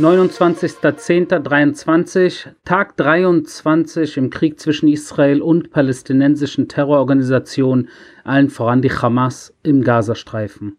29.10.23, 0.00 2.48
Tag 2.64 2.96
23 2.96 4.16
im 4.16 4.30
Krieg 4.30 4.58
zwischen 4.58 4.88
Israel 4.88 5.42
und 5.42 5.70
palästinensischen 5.70 6.68
Terrororganisationen, 6.68 7.90
allen 8.24 8.48
voran 8.48 8.80
die 8.80 8.90
Hamas 8.90 9.54
im 9.62 9.82
Gazastreifen. 9.82 10.78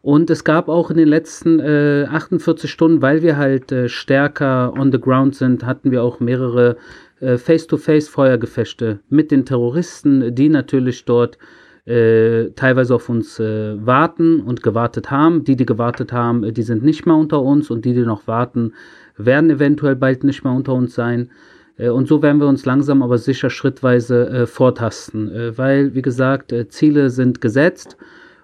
Und 0.01 0.31
es 0.31 0.43
gab 0.43 0.67
auch 0.67 0.89
in 0.89 0.97
den 0.97 1.07
letzten 1.07 1.59
äh, 1.59 2.07
48 2.09 2.71
Stunden, 2.71 3.01
weil 3.01 3.21
wir 3.21 3.37
halt 3.37 3.71
äh, 3.71 3.87
stärker 3.87 4.73
on 4.75 4.91
the 4.91 4.99
ground 4.99 5.35
sind, 5.35 5.63
hatten 5.63 5.91
wir 5.91 6.03
auch 6.03 6.19
mehrere 6.19 6.77
Face-to-Face-Feuergefechte 7.21 8.99
mit 9.09 9.31
den 9.31 9.45
Terroristen, 9.45 10.33
die 10.33 10.49
natürlich 10.49 11.05
dort 11.05 11.37
äh, 11.85 12.51
teilweise 12.55 12.95
auf 12.95 13.09
uns 13.09 13.39
äh, 13.39 13.75
warten 13.85 14.41
und 14.41 14.61
gewartet 14.61 15.09
haben. 15.09 15.43
Die, 15.43 15.55
die 15.55 15.65
gewartet 15.65 16.13
haben, 16.13 16.43
äh, 16.43 16.51
die 16.51 16.63
sind 16.63 16.83
nicht 16.83 17.05
mehr 17.05 17.15
unter 17.15 17.41
uns 17.41 17.71
und 17.71 17.85
die, 17.85 17.93
die 17.93 18.01
noch 18.01 18.27
warten, 18.27 18.73
werden 19.17 19.49
eventuell 19.49 19.95
bald 19.95 20.23
nicht 20.23 20.43
mehr 20.43 20.53
unter 20.53 20.73
uns 20.73 20.93
sein. 20.93 21.29
Und 21.77 22.07
so 22.07 22.21
werden 22.21 22.39
wir 22.39 22.47
uns 22.47 22.65
langsam 22.65 23.01
aber 23.01 23.17
sicher 23.17 23.49
schrittweise 23.49 24.29
äh, 24.29 24.45
vortasten, 24.45 25.31
äh, 25.31 25.57
weil, 25.57 25.95
wie 25.95 26.03
gesagt, 26.03 26.51
äh, 26.51 26.67
Ziele 26.67 27.09
sind 27.09 27.41
gesetzt 27.41 27.97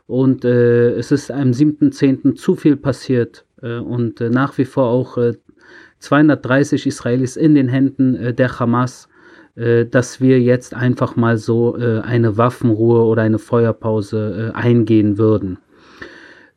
und 0.08 0.44
äh, 0.44 0.92
es 0.92 1.12
ist 1.12 1.30
am 1.30 1.52
7.10. 1.52 2.36
zu 2.36 2.56
viel 2.56 2.78
passiert 2.78 3.46
äh, 3.62 3.78
und 3.78 4.22
äh, 4.22 4.30
nach 4.30 4.58
wie 4.58 4.66
vor 4.66 4.86
auch 4.86 5.18
230 6.00 6.86
äh, 6.86 6.90
Israelis 6.90 7.36
in 7.36 7.56
den 7.56 7.68
Händen 7.70 8.16
äh, 8.16 8.34
der 8.34 8.60
Hamas, 8.60 9.10
äh, 9.56 9.86
dass 9.86 10.22
wir 10.22 10.40
jetzt 10.40 10.74
einfach 10.74 11.16
mal 11.16 11.38
so 11.38 11.76
eine 11.76 12.38
Waffenruhe 12.38 13.04
oder 13.04 13.24
eine 13.24 13.40
Feuerpause 13.40 14.52
eingehen 14.54 15.18
würden. 15.18 15.58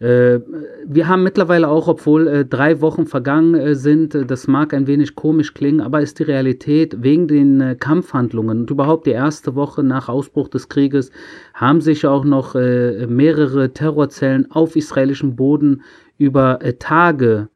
Äh, 0.00 0.40
wir 0.86 1.08
haben 1.08 1.22
mittlerweile 1.22 1.68
auch, 1.68 1.86
obwohl 1.86 2.26
äh, 2.26 2.44
drei 2.46 2.80
Wochen 2.80 3.06
vergangen 3.06 3.54
äh, 3.54 3.74
sind, 3.74 4.16
das 4.30 4.46
mag 4.46 4.72
ein 4.72 4.86
wenig 4.86 5.14
komisch 5.14 5.52
klingen, 5.52 5.82
aber 5.82 6.00
ist 6.00 6.18
die 6.18 6.22
Realität, 6.22 7.02
wegen 7.02 7.28
den 7.28 7.76
Kampfhandlungen 7.78 8.60
und 8.60 8.70
überhaupt 8.70 9.06
die 9.06 9.10
erste 9.10 9.54
Woche 9.54 9.82
nach 9.82 10.08
Ausbruch 10.08 10.48
des 10.48 10.70
Krieges 10.70 11.10
haben 11.52 11.82
sich 11.82 12.06
auch 12.06 12.24
noch 12.24 12.54
mehrere 12.54 13.72
Terrorzellen 13.72 14.50
auf 14.50 14.74
israelischem 14.74 15.36
Boden 15.36 15.82
über 16.16 16.58
Tage 16.78 17.48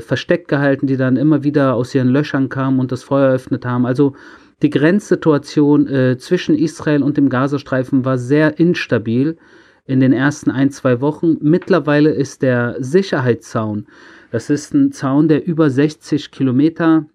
versteckt 0.00 0.48
gehalten, 0.48 0.86
die 0.86 0.96
dann 0.96 1.16
immer 1.16 1.42
wieder 1.42 1.74
aus 1.74 1.94
ihren 1.94 2.08
Löchern 2.08 2.48
kamen 2.48 2.80
und 2.80 2.92
das 2.92 3.02
Feuer 3.02 3.28
eröffnet 3.28 3.64
haben. 3.64 3.86
Also 3.86 4.14
die 4.62 4.70
Grenzsituation 4.70 6.16
zwischen 6.18 6.54
Israel 6.54 7.02
und 7.02 7.16
dem 7.16 7.28
Gazastreifen 7.30 8.04
war 8.04 8.18
sehr 8.18 8.58
instabil 8.58 9.38
in 9.86 10.00
den 10.00 10.12
ersten 10.12 10.50
ein, 10.50 10.70
zwei 10.70 11.00
Wochen. 11.00 11.38
Mittlerweile 11.40 12.10
ist 12.10 12.42
der 12.42 12.76
Sicherheitszaun, 12.78 13.86
das 14.30 14.50
ist 14.50 14.74
ein 14.74 14.92
Zaun, 14.92 15.28
der 15.28 15.46
über 15.46 15.70
60 15.70 16.30
Kilometer 16.30 17.06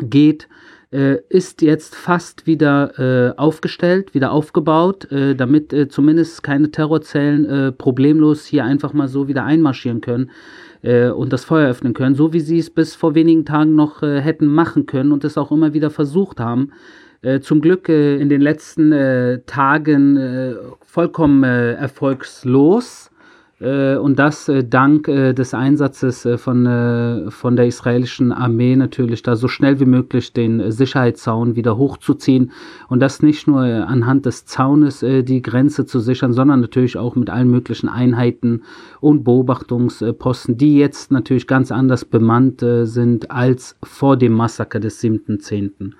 geht, 0.00 0.48
äh, 0.92 1.18
ist 1.28 1.62
jetzt 1.62 1.94
fast 1.94 2.46
wieder 2.46 2.98
äh, 2.98 3.38
aufgestellt, 3.38 4.14
wieder 4.14 4.30
aufgebaut, 4.30 5.10
äh, 5.10 5.34
damit 5.34 5.72
äh, 5.72 5.88
zumindest 5.88 6.42
keine 6.42 6.70
Terrorzellen 6.70 7.44
äh, 7.46 7.72
problemlos 7.72 8.44
hier 8.44 8.64
einfach 8.64 8.92
mal 8.92 9.08
so 9.08 9.26
wieder 9.26 9.44
einmarschieren 9.44 10.02
können 10.02 10.30
äh, 10.82 11.08
und 11.08 11.32
das 11.32 11.44
Feuer 11.44 11.70
öffnen 11.70 11.94
können, 11.94 12.14
so 12.14 12.32
wie 12.32 12.40
sie 12.40 12.58
es 12.58 12.68
bis 12.68 12.94
vor 12.94 13.14
wenigen 13.14 13.46
Tagen 13.46 13.74
noch 13.74 14.02
hätten 14.02 14.46
machen 14.46 14.86
können 14.86 15.12
und 15.12 15.24
es 15.24 15.38
auch 15.38 15.50
immer 15.50 15.72
wieder 15.72 15.90
versucht 15.90 16.40
haben. 16.40 16.72
Zum 17.42 17.60
Glück 17.60 17.88
in 17.88 18.28
den 18.28 18.40
letzten 18.40 18.90
Tagen 19.46 20.56
vollkommen 20.84 21.44
erfolgslos. 21.44 23.11
Und 23.62 24.18
das 24.18 24.50
dank 24.64 25.04
des 25.04 25.54
Einsatzes 25.54 26.28
von, 26.36 27.28
von 27.30 27.56
der 27.56 27.66
israelischen 27.66 28.32
Armee 28.32 28.74
natürlich 28.74 29.22
da 29.22 29.36
so 29.36 29.46
schnell 29.46 29.78
wie 29.78 29.84
möglich 29.84 30.32
den 30.32 30.72
Sicherheitszaun 30.72 31.54
wieder 31.54 31.76
hochzuziehen. 31.76 32.50
Und 32.88 33.00
das 33.00 33.22
nicht 33.22 33.46
nur 33.46 33.60
anhand 33.60 34.26
des 34.26 34.46
Zaunes 34.46 35.00
die 35.00 35.42
Grenze 35.42 35.86
zu 35.86 36.00
sichern, 36.00 36.32
sondern 36.32 36.60
natürlich 36.60 36.96
auch 36.96 37.14
mit 37.14 37.30
allen 37.30 37.50
möglichen 37.50 37.88
Einheiten 37.88 38.62
und 39.00 39.22
Beobachtungsposten, 39.22 40.56
die 40.56 40.78
jetzt 40.78 41.12
natürlich 41.12 41.46
ganz 41.46 41.70
anders 41.70 42.04
bemannt 42.04 42.64
sind 42.64 43.30
als 43.30 43.76
vor 43.84 44.16
dem 44.16 44.32
Massaker 44.32 44.80
des 44.80 45.00
7.10. 45.02 45.92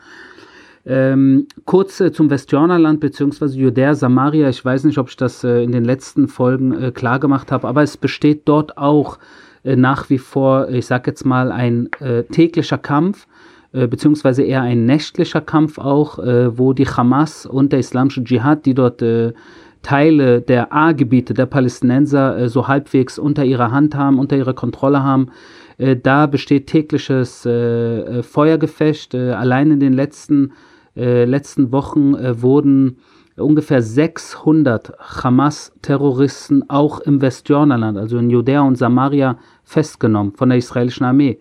Ähm, 0.85 1.47
kurz 1.65 2.01
äh, 2.01 2.11
zum 2.13 2.29
Westjordanland 2.29 2.99
bzw. 2.99 3.47
Judäa, 3.47 3.95
Samaria. 3.95 4.49
Ich 4.49 4.65
weiß 4.65 4.85
nicht, 4.85 4.99
ob 4.99 5.09
ich 5.09 5.17
das 5.17 5.45
äh, 5.45 5.63
in 5.63 5.71
den 5.71 5.85
letzten 5.85 6.27
Folgen 6.27 6.73
äh, 6.73 6.91
klar 6.91 7.21
gemacht 7.21 7.53
habe, 7.53 7.69
aber 7.69 7.83
es 7.83 7.97
besteht 7.97 8.43
dort 8.47 8.77
auch 8.79 9.19
äh, 9.65 9.77
nach 9.77 10.11
wie 10.11 10.19
vor, 10.19 10.69
ich 10.71 10.87
sag 10.87 11.07
jetzt 11.07 11.25
mal, 11.25 11.53
ein 11.53 11.89
äh, 12.01 12.25
täglicher 12.25 12.79
Kampf 12.79 13.27
äh, 13.73 13.87
beziehungsweise 13.87 14.43
eher 14.43 14.63
ein 14.63 14.85
nächtlicher 14.87 15.41
Kampf 15.41 15.79
auch, 15.79 16.19
wo 16.19 16.73
die 16.73 16.87
Hamas 16.87 17.47
und 17.47 17.73
der 17.73 17.79
islamische 17.79 18.23
Dschihad, 18.23 18.67
die 18.67 18.75
dort 18.75 19.03
Teile 19.83 20.41
der 20.43 20.73
A-Gebiete 20.73 21.33
der 21.33 21.47
Palästinenser 21.47 22.49
so 22.49 22.69
halbwegs 22.69 23.19
unter 23.19 23.45
ihrer 23.45 23.71
Hand 23.71 23.95
haben, 23.95 24.19
unter 24.19 24.37
ihrer 24.37 24.53
Kontrolle 24.53 25.03
haben, 25.03 25.29
da 25.79 26.27
besteht 26.27 26.67
tägliches 26.67 27.43
Feuergefecht. 27.43 29.15
allein 29.15 29.71
in 29.71 29.81
den 29.81 29.95
letzten 29.95 30.53
äh, 30.97 31.25
letzten 31.25 31.73
Wochen 31.73 32.15
äh, 32.15 32.41
wurden 32.43 32.99
ungefähr 33.37 33.83
600 33.83 34.93
Hamas-Terroristen 34.99 36.69
auch 36.69 37.01
im 37.01 37.23
Westjordanland, 37.23 37.97
also 37.99 38.19
in 38.19 38.31
Judäa 38.31 38.61
und 38.63 38.77
Samaria, 38.77 39.39
festgenommen 39.65 40.33
von 40.33 40.51
der 40.51 40.59
israelischen 40.59 41.07
Armee. 41.07 41.39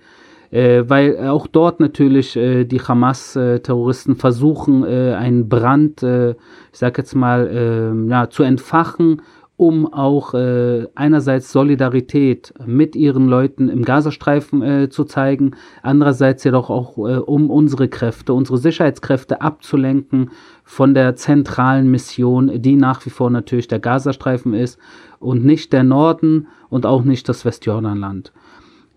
Äh, 0.51 0.83
weil 0.89 1.29
auch 1.29 1.47
dort 1.47 1.79
natürlich 1.79 2.35
äh, 2.35 2.65
die 2.65 2.81
Hamas-Terroristen 2.81 4.17
versuchen, 4.17 4.83
äh, 4.83 5.13
einen 5.13 5.47
Brand, 5.47 6.03
äh, 6.03 6.31
ich 6.31 6.79
sag 6.79 6.97
jetzt 6.97 7.15
mal, 7.15 7.49
ähm, 7.53 8.09
ja, 8.09 8.29
zu 8.29 8.43
entfachen 8.43 9.21
um 9.61 9.93
auch 9.93 10.33
äh, 10.33 10.87
einerseits 10.95 11.51
Solidarität 11.51 12.51
mit 12.65 12.95
ihren 12.95 13.27
Leuten 13.27 13.69
im 13.69 13.85
Gazastreifen 13.85 14.63
äh, 14.63 14.89
zu 14.89 15.03
zeigen, 15.03 15.51
andererseits 15.83 16.43
jedoch 16.43 16.71
auch 16.71 16.97
äh, 16.97 17.17
um 17.17 17.51
unsere 17.51 17.87
Kräfte, 17.87 18.33
unsere 18.33 18.57
Sicherheitskräfte 18.57 19.41
abzulenken 19.41 20.31
von 20.63 20.95
der 20.95 21.15
zentralen 21.15 21.91
Mission, 21.91 22.59
die 22.59 22.75
nach 22.75 23.05
wie 23.05 23.11
vor 23.11 23.29
natürlich 23.29 23.67
der 23.67 23.77
Gazastreifen 23.77 24.55
ist 24.55 24.79
und 25.19 25.45
nicht 25.45 25.73
der 25.73 25.83
Norden 25.83 26.47
und 26.69 26.87
auch 26.87 27.03
nicht 27.03 27.29
das 27.29 27.45
Westjordanland. 27.45 28.33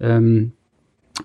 Ähm, 0.00 0.52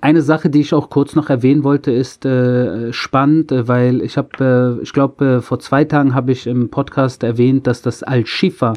eine 0.01 0.21
Sache, 0.21 0.49
die 0.49 0.59
ich 0.59 0.73
auch 0.73 0.89
kurz 0.89 1.15
noch 1.15 1.29
erwähnen 1.29 1.63
wollte, 1.63 1.93
ist 1.93 2.25
äh, 2.25 2.91
spannend, 2.91 3.53
weil 3.55 4.01
ich 4.01 4.17
habe, 4.17 4.77
äh, 4.79 4.83
ich 4.83 4.91
glaube, 4.91 5.25
äh, 5.25 5.41
vor 5.41 5.59
zwei 5.59 5.85
Tagen 5.85 6.13
habe 6.13 6.33
ich 6.33 6.45
im 6.45 6.67
Podcast 6.67 7.23
erwähnt, 7.23 7.67
dass 7.67 7.81
das 7.81 8.03
Al-Shifa 8.03 8.73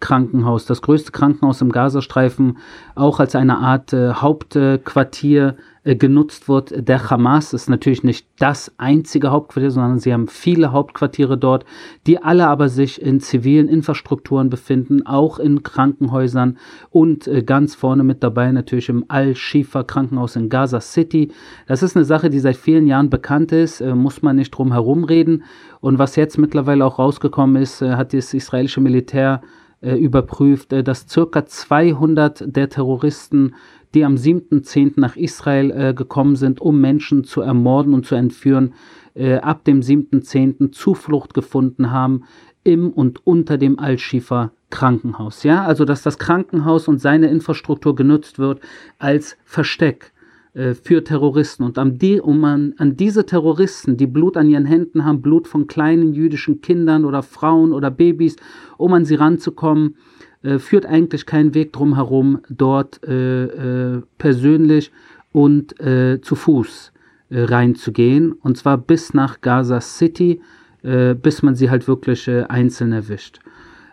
Krankenhaus, 0.00 0.66
das 0.66 0.82
größte 0.82 1.12
Krankenhaus 1.12 1.60
im 1.60 1.70
Gazastreifen, 1.70 2.58
auch 2.94 3.20
als 3.20 3.34
eine 3.34 3.58
Art 3.58 3.92
äh, 3.92 4.14
Hauptquartier 4.14 5.56
äh, 5.82 5.96
genutzt 5.96 6.48
wird. 6.48 6.74
Der 6.88 7.08
Hamas 7.08 7.54
ist 7.54 7.70
natürlich 7.70 8.02
nicht 8.02 8.26
das 8.38 8.72
einzige 8.76 9.30
Hauptquartier, 9.30 9.70
sondern 9.70 9.98
sie 9.98 10.12
haben 10.12 10.28
viele 10.28 10.72
Hauptquartiere 10.72 11.38
dort, 11.38 11.64
die 12.06 12.22
alle 12.22 12.48
aber 12.48 12.68
sich 12.68 13.00
in 13.00 13.20
zivilen 13.20 13.68
Infrastrukturen 13.68 14.50
befinden, 14.50 15.06
auch 15.06 15.38
in 15.38 15.62
Krankenhäusern 15.62 16.58
und 16.90 17.26
äh, 17.28 17.42
ganz 17.42 17.74
vorne 17.74 18.02
mit 18.02 18.22
dabei 18.22 18.52
natürlich 18.52 18.88
im 18.88 19.04
Al-Shifa 19.08 19.82
Krankenhaus 19.82 20.36
in 20.36 20.48
Gaza 20.48 20.80
City. 20.80 21.30
Das 21.66 21.82
ist 21.82 21.96
eine 21.96 22.04
Sache, 22.04 22.28
die 22.28 22.40
seit 22.40 22.56
vielen 22.56 22.86
Jahren 22.86 23.08
bekannt 23.08 23.52
ist, 23.52 23.80
äh, 23.80 23.94
muss 23.94 24.22
man 24.22 24.36
nicht 24.36 24.50
drum 24.50 24.72
herum 24.72 25.04
reden. 25.04 25.44
Und 25.80 25.98
was 25.98 26.16
jetzt 26.16 26.36
mittlerweile 26.36 26.84
auch 26.84 26.98
rausgekommen 26.98 27.60
ist, 27.60 27.80
hat 27.80 28.12
das 28.12 28.34
israelische 28.34 28.82
Militär 28.82 29.40
überprüft, 29.82 30.72
dass 30.72 31.06
circa 31.08 31.46
200 31.46 32.54
der 32.54 32.68
Terroristen 32.68 33.54
die 33.94 34.04
am 34.04 34.14
7.10. 34.14 34.92
nach 34.96 35.16
Israel 35.16 35.70
äh, 35.70 35.94
gekommen 35.94 36.36
sind, 36.36 36.60
um 36.60 36.80
Menschen 36.80 37.24
zu 37.24 37.40
ermorden 37.40 37.94
und 37.94 38.06
zu 38.06 38.14
entführen, 38.14 38.74
äh, 39.14 39.36
ab 39.36 39.64
dem 39.64 39.80
7.10. 39.80 40.72
Zuflucht 40.72 41.34
gefunden 41.34 41.90
haben 41.90 42.24
im 42.62 42.90
und 42.90 43.26
unter 43.26 43.58
dem 43.58 43.78
Al-Shifa 43.78 44.52
Krankenhaus. 44.70 45.42
Ja, 45.42 45.64
also 45.64 45.84
dass 45.84 46.02
das 46.02 46.18
Krankenhaus 46.18 46.86
und 46.86 47.00
seine 47.00 47.28
Infrastruktur 47.28 47.96
genutzt 47.96 48.38
wird 48.38 48.60
als 48.98 49.36
Versteck 49.44 50.12
äh, 50.52 50.74
für 50.74 51.04
Terroristen. 51.04 51.62
Und 51.62 51.78
an, 51.78 51.98
die, 51.98 52.20
um 52.20 52.44
an, 52.44 52.74
an 52.78 52.96
diese 52.96 53.24
Terroristen, 53.24 53.96
die 53.96 54.08
Blut 54.08 54.36
an 54.36 54.48
ihren 54.48 54.66
Händen 54.66 55.04
haben, 55.04 55.22
Blut 55.22 55.46
von 55.46 55.68
kleinen 55.68 56.12
jüdischen 56.12 56.60
Kindern 56.60 57.04
oder 57.04 57.22
Frauen 57.22 57.72
oder 57.72 57.90
Babys, 57.90 58.34
um 58.76 58.92
an 58.92 59.04
sie 59.04 59.14
ranzukommen, 59.14 59.94
äh, 60.42 60.58
führt 60.58 60.86
eigentlich 60.86 61.24
kein 61.24 61.54
Weg 61.54 61.72
drum 61.72 61.94
herum, 61.94 62.40
dort 62.48 63.00
äh, 63.06 63.44
äh, 63.44 64.02
persönlich 64.18 64.90
und 65.32 65.78
äh, 65.80 66.20
zu 66.20 66.34
Fuß 66.34 66.92
reinzugehen. 67.32 68.32
Und 68.32 68.58
zwar 68.58 68.76
bis 68.76 69.14
nach 69.14 69.40
Gaza 69.40 69.80
City, 69.80 70.40
bis 70.82 71.42
man 71.44 71.54
sie 71.54 71.70
halt 71.70 71.86
wirklich 71.86 72.28
einzeln 72.28 72.90
erwischt. 72.90 73.38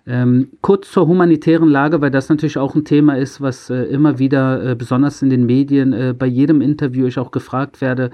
Ähm, 0.07 0.51
kurz 0.61 0.89
zur 0.89 1.05
humanitären 1.07 1.67
Lage, 1.67 1.99
weil 1.99 2.11
das 2.11 2.29
natürlich 2.29 2.57
auch 2.57 2.75
ein 2.75 2.85
Thema 2.85 3.17
ist, 3.17 3.41
was 3.41 3.69
äh, 3.69 3.83
immer 3.83 4.19
wieder, 4.19 4.71
äh, 4.71 4.75
besonders 4.75 5.21
in 5.21 5.29
den 5.29 5.45
Medien, 5.45 5.91
äh, 5.91 6.15
bei 6.17 6.27
jedem 6.27 6.61
Interview 6.61 7.07
ich 7.07 7.19
auch 7.19 7.31
gefragt 7.31 7.81
werde. 7.81 8.11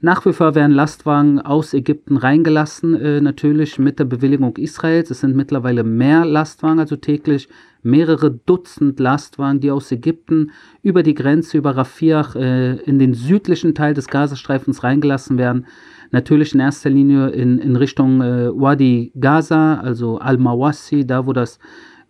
Nach 0.00 0.24
wie 0.26 0.32
vor 0.32 0.54
werden 0.54 0.72
Lastwagen 0.72 1.40
aus 1.40 1.72
Ägypten 1.72 2.16
reingelassen, 2.16 3.22
natürlich 3.22 3.78
mit 3.78 3.98
der 3.98 4.04
Bewilligung 4.04 4.56
Israels. 4.56 5.10
Es 5.10 5.20
sind 5.20 5.34
mittlerweile 5.34 5.84
mehr 5.84 6.24
Lastwagen, 6.24 6.78
also 6.78 6.96
täglich 6.96 7.48
mehrere 7.86 8.30
Dutzend 8.30 9.00
Lastwagen, 9.00 9.60
die 9.60 9.70
aus 9.70 9.90
Ägypten 9.92 10.50
über 10.82 11.02
die 11.02 11.14
Grenze, 11.14 11.56
über 11.56 11.76
Rafiach 11.76 12.34
äh, 12.34 12.76
in 12.80 12.98
den 12.98 13.14
südlichen 13.14 13.74
Teil 13.74 13.94
des 13.94 14.08
Gazastreifens 14.08 14.82
reingelassen 14.82 15.38
werden. 15.38 15.66
Natürlich 16.10 16.52
in 16.52 16.60
erster 16.60 16.90
Linie 16.90 17.28
in, 17.28 17.58
in 17.58 17.76
Richtung 17.76 18.20
äh, 18.20 18.48
Wadi 18.52 19.12
Gaza, 19.18 19.76
also 19.76 20.18
Al-Mawassi, 20.18 21.06
da 21.06 21.26
wo 21.26 21.32
das 21.32 21.58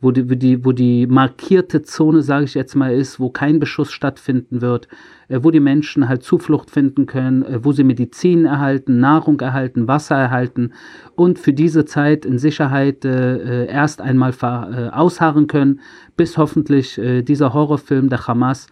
wo 0.01 0.11
die, 0.11 0.29
wo 0.29 0.35
die, 0.35 0.65
wo 0.65 0.73
die 0.73 1.07
markierte 1.07 1.83
Zone, 1.83 2.23
sage 2.23 2.45
ich 2.45 2.55
jetzt 2.55 2.75
mal, 2.75 2.93
ist, 2.93 3.19
wo 3.19 3.31
kein 3.31 3.59
Beschuss 3.59 3.91
stattfinden 3.91 4.61
wird, 4.61 4.89
äh, 5.29 5.41
wo 5.43 5.51
die 5.51 5.61
Menschen 5.61 6.09
halt 6.09 6.23
Zuflucht 6.23 6.71
finden 6.71 7.07
können, 7.07 7.43
äh, 7.43 7.65
wo 7.65 7.73
sie 7.73 7.85
Medizin 7.85 8.45
erhalten, 8.45 9.01
Nahrung 9.01 9.41
erhalten, 9.41 9.89
Wasser 9.89 10.17
erhalten 10.17 10.73
und 11.15 11.39
für 11.39 11.53
diese 11.53 11.87
Zeit 11.87 12.27
in 12.27 12.39
Sicherheit 12.39 13.05
äh, 13.05 13.65
äh 13.65 13.67
erst 13.67 14.01
einmal 14.01 14.33
äh, 14.43 14.89
ausharren 14.89 15.47
können, 15.47 15.81
bis 16.17 16.37
hoffentlich 16.37 16.99
äh, 16.99 17.23
dieser 17.23 17.55
Horrorfilm 17.55 18.11
der 18.11 18.27
Hamas 18.27 18.67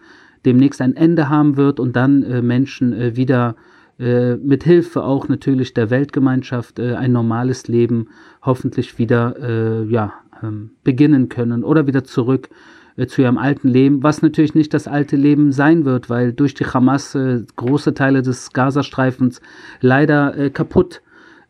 demnächst 0.45 0.79
ein 0.81 0.95
Ende 0.95 1.27
haben 1.29 1.57
wird 1.57 1.79
und 1.79 1.95
dann 1.95 2.45
Menschen 2.45 3.15
wieder 3.15 3.55
mit 3.97 4.63
Hilfe 4.65 5.03
auch 5.03 5.29
natürlich 5.29 5.73
der 5.73 5.89
Weltgemeinschaft 5.89 6.81
ein 6.81 7.13
normales 7.13 7.69
Leben 7.69 8.09
hoffentlich 8.41 8.99
wieder 8.99 9.85
ja, 9.89 10.13
ähm, 10.43 10.71
beginnen 10.83 11.29
können 11.29 11.63
oder 11.63 11.87
wieder 11.87 12.03
zurück 12.03 12.49
äh, 12.97 13.07
zu 13.07 13.21
ihrem 13.21 13.37
alten 13.37 13.67
Leben, 13.67 14.03
was 14.03 14.21
natürlich 14.21 14.55
nicht 14.55 14.73
das 14.73 14.87
alte 14.87 15.15
Leben 15.15 15.51
sein 15.51 15.85
wird, 15.85 16.09
weil 16.09 16.33
durch 16.33 16.53
die 16.53 16.65
Hamas 16.65 17.15
äh, 17.15 17.43
große 17.55 17.93
Teile 17.93 18.21
des 18.21 18.51
Gazastreifens 18.53 19.41
leider 19.81 20.37
äh, 20.37 20.49
kaputt 20.49 21.01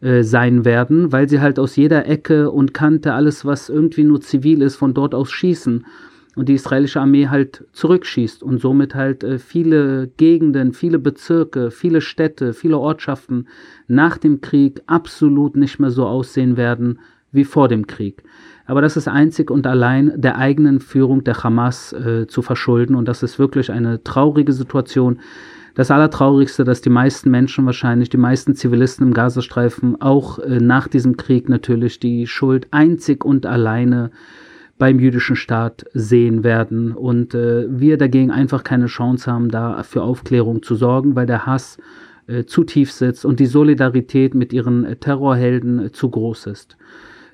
äh, 0.01 0.23
sein 0.23 0.65
werden, 0.65 1.11
weil 1.11 1.29
sie 1.29 1.39
halt 1.39 1.59
aus 1.59 1.75
jeder 1.75 2.07
Ecke 2.07 2.51
und 2.51 2.73
Kante 2.73 3.13
alles, 3.13 3.45
was 3.45 3.69
irgendwie 3.69 4.03
nur 4.03 4.21
zivil 4.21 4.61
ist, 4.61 4.75
von 4.75 4.93
dort 4.93 5.13
aus 5.13 5.31
schießen 5.31 5.85
und 6.35 6.49
die 6.49 6.53
israelische 6.53 6.99
Armee 6.99 7.27
halt 7.27 7.65
zurückschießt 7.71 8.43
und 8.43 8.59
somit 8.59 8.95
halt 8.95 9.23
äh, 9.23 9.39
viele 9.39 10.07
Gegenden, 10.17 10.73
viele 10.73 10.99
Bezirke, 10.99 11.71
viele 11.71 12.01
Städte, 12.01 12.53
viele 12.53 12.77
Ortschaften 12.77 13.47
nach 13.87 14.17
dem 14.17 14.41
Krieg 14.41 14.81
absolut 14.87 15.55
nicht 15.55 15.79
mehr 15.79 15.91
so 15.91 16.05
aussehen 16.05 16.57
werden 16.57 16.99
wie 17.31 17.43
vor 17.43 17.67
dem 17.67 17.87
Krieg. 17.87 18.23
Aber 18.65 18.81
das 18.81 18.97
ist 18.97 19.07
einzig 19.07 19.51
und 19.51 19.67
allein 19.67 20.13
der 20.15 20.37
eigenen 20.37 20.79
Führung 20.79 21.23
der 21.23 21.43
Hamas 21.43 21.93
äh, 21.93 22.25
zu 22.27 22.41
verschulden. 22.41 22.95
Und 22.95 23.07
das 23.07 23.21
ist 23.21 23.37
wirklich 23.37 23.71
eine 23.71 24.03
traurige 24.03 24.53
Situation. 24.53 25.19
Das 25.75 25.91
Allertraurigste, 25.91 26.63
dass 26.63 26.81
die 26.81 26.89
meisten 26.89 27.29
Menschen 27.29 27.65
wahrscheinlich, 27.65 28.09
die 28.09 28.17
meisten 28.17 28.55
Zivilisten 28.55 29.05
im 29.05 29.13
Gazastreifen 29.13 30.01
auch 30.01 30.39
äh, 30.39 30.59
nach 30.59 30.87
diesem 30.87 31.17
Krieg 31.17 31.49
natürlich 31.49 31.99
die 31.99 32.25
Schuld 32.25 32.67
einzig 32.71 33.23
und 33.23 33.45
alleine 33.45 34.09
beim 34.77 34.99
jüdischen 34.99 35.35
Staat 35.35 35.85
sehen 35.93 36.43
werden 36.43 36.91
und 36.91 37.33
äh, 37.33 37.65
wir 37.69 37.97
dagegen 37.97 38.31
einfach 38.31 38.63
keine 38.63 38.87
Chance 38.87 39.31
haben, 39.31 39.49
da 39.49 39.83
für 39.83 40.01
Aufklärung 40.03 40.63
zu 40.63 40.75
sorgen, 40.75 41.15
weil 41.15 41.25
der 41.25 41.45
Hass 41.45 41.77
äh, 42.27 42.45
zu 42.45 42.63
tief 42.63 42.91
sitzt 42.91 43.25
und 43.25 43.39
die 43.39 43.45
Solidarität 43.45 44.35
mit 44.35 44.51
ihren 44.51 44.83
äh, 44.83 44.95
Terrorhelden 44.97 45.85
äh, 45.85 45.91
zu 45.91 46.09
groß 46.09 46.47
ist. 46.47 46.77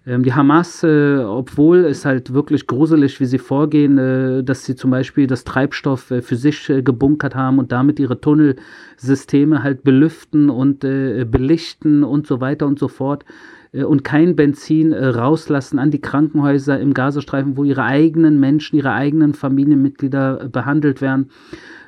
Ähm, 0.06 0.24
die 0.24 0.34
Hamas, 0.34 0.84
äh, 0.84 1.18
obwohl 1.18 1.86
es 1.86 2.06
halt 2.06 2.34
wirklich 2.34 2.66
gruselig, 2.66 3.20
wie 3.20 3.26
sie 3.26 3.38
vorgehen, 3.38 3.98
äh, 3.98 4.44
dass 4.44 4.66
sie 4.66 4.76
zum 4.76 4.90
Beispiel 4.90 5.28
das 5.28 5.44
Treibstoff 5.44 6.10
äh, 6.10 6.22
für 6.22 6.36
sich 6.36 6.70
äh, 6.70 6.82
gebunkert 6.82 7.36
haben 7.36 7.60
und 7.60 7.72
damit 7.72 8.00
ihre 8.00 8.20
Tunnelsysteme 8.20 9.64
halt 9.64 9.84
belüften 9.84 10.50
und 10.50 10.80
belichten 10.80 12.04
und 12.04 12.26
so 12.26 12.42
weiter 12.42 12.66
und 12.66 12.80
so 12.80 12.88
fort 12.88 13.26
und 13.74 14.04
kein 14.04 14.36
Benzin 14.36 14.94
rauslassen 14.94 15.80
an 15.80 15.92
die 15.92 16.02
Krankenhäuser 16.02 16.80
im 16.80 16.94
Gazastreifen, 16.94 17.56
wo 17.56 17.64
ihre 17.64 17.84
eigenen 17.84 18.40
Menschen, 18.40 18.76
ihre 18.76 18.92
eigenen 18.92 19.34
Familienmitglieder 19.34 20.50
behandelt 20.50 21.02
werden 21.02 21.30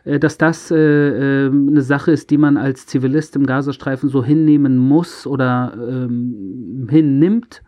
dass 0.06 0.38
das 0.38 0.70
äh, 0.70 1.46
ähm, 1.46 1.70
eine 1.70 1.82
Sache 1.82 2.12
ist, 2.12 2.30
die 2.30 2.38
man 2.38 2.58
als 2.58 2.86
Zivilist 2.88 3.38
im 3.38 3.46
Gazastreifen 3.46 4.10
so 4.10 4.22
hinnehmen 4.22 4.78
muss 4.78 5.26
oder 5.26 5.78
ähm, 5.78 6.88
hinnimmt 6.90 7.62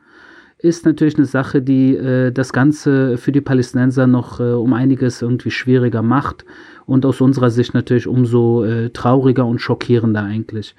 ist 0.65 0.86
natürlich 0.86 1.17
eine 1.17 1.25
Sache, 1.25 1.62
die 1.62 1.95
äh, 1.95 2.31
das 2.31 2.53
Ganze 2.53 3.17
für 3.17 3.31
die 3.31 3.41
Palästinenser 3.41 4.07
noch 4.07 4.39
äh, 4.39 4.53
um 4.53 4.74
einiges 4.74 5.22
irgendwie 5.22 5.51
schwieriger 5.51 6.01
macht 6.01 6.45
und 6.86 7.05
aus 7.05 7.22
unserer 7.22 7.50
Sicht 7.50 7.74
natürlich 7.74 8.07
umso 8.07 8.63
äh, 8.63 8.89
trauriger 8.89 9.45
und 9.45 9.60
schockierender 9.60 10.24
eigentlich. 10.24 10.75